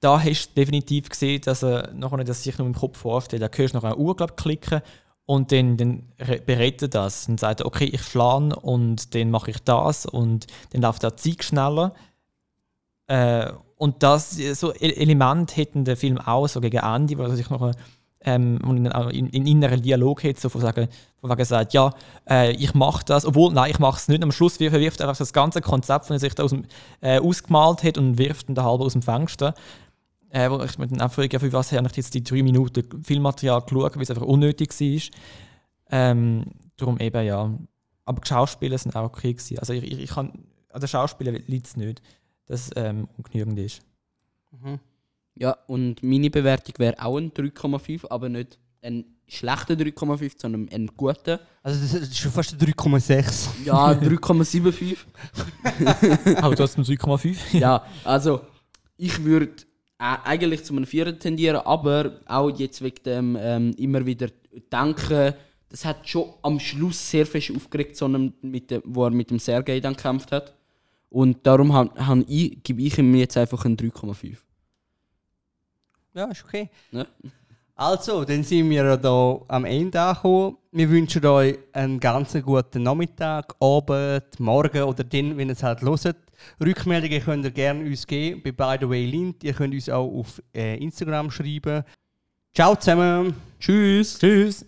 [0.00, 3.42] da hast du definitiv gesehen, dass er nachher nicht das sich nur im Kopf vorstellt.
[3.42, 4.80] Da hörst du noch eine Uhr glaub, klicken
[5.28, 6.04] und dann, dann
[6.46, 7.26] berät er das.
[7.26, 11.44] Dann sagt okay, ich schlage und dann mache ich das und dann läuft der Zeit
[11.44, 11.92] schneller.
[13.08, 17.36] Äh, und das, so E- Element hätten der Film auch so gegen Ende, wo er
[17.36, 17.72] sich noch
[18.22, 20.88] ähm, und in, in inneren Dialog hat, so von sagen,
[21.20, 21.92] von wegen sagt, ja,
[22.28, 24.22] äh, ich mache das, obwohl, nein, ich mache es nicht.
[24.22, 26.54] Am Schluss wirft er einfach das ganze Konzept, das er sich da aus
[27.02, 29.54] äh, ausgemalt hat und wirft dann da halb aus dem Fenster.
[30.30, 32.42] Äh, wo ich mir dann auch frage, ja, für was habe ich jetzt die drei
[32.42, 35.02] Minuten Filmmaterial geschaut, weil es einfach unnötig war.
[35.90, 36.44] Ähm,
[36.76, 37.50] darum eben, ja.
[38.04, 39.58] Aber die Schauspieler sind auch okay gewesen.
[39.58, 40.32] Also ich, ich, ich kann,
[40.72, 42.02] an den Schauspielern liegt es nicht,
[42.46, 43.80] dass es ähm, ungenügend ist.
[44.50, 44.80] Mhm.
[45.34, 50.88] Ja, und meine Bewertung wäre auch ein 3,5, aber nicht ein schlechter 3,5, sondern ein
[50.96, 51.40] guter.
[51.62, 53.64] Also das ist schon fast ein 3,6.
[53.64, 54.96] Ja, 3,75.
[56.42, 57.58] Aber du hast einen 3,5.
[57.58, 58.40] ja, also
[58.96, 59.50] ich würde
[59.98, 64.28] eigentlich zu einem Vierer tendieren, aber auch jetzt wegen dem ähm, immer wieder
[64.72, 65.34] denken,
[65.68, 69.38] das hat schon am Schluss sehr fest aufgeregt, sondern mit dem, wo er mit dem
[69.38, 70.54] Sergei dann gekämpft hat.
[71.10, 74.36] Und darum han, han ich, gebe ich ihm jetzt einfach einen 3,5.
[76.14, 76.70] Ja, ist okay.
[76.90, 77.06] Ne?
[77.74, 80.56] Also, dann sind wir ja hier am Ende angekommen.
[80.72, 85.82] Wir wünschen euch einen ganz guten Nachmittag, Abend, Morgen oder dann, wenn ihr es halt
[85.82, 86.16] hört.
[86.60, 89.44] Rückmeldungen könnt ihr gerne uns geben bei By the Way Lint.
[89.44, 91.84] Ihr könnt uns auch auf äh, Instagram schreiben.
[92.54, 93.34] Ciao zusammen!
[93.60, 94.18] Tschüss!
[94.18, 94.64] Tschüss!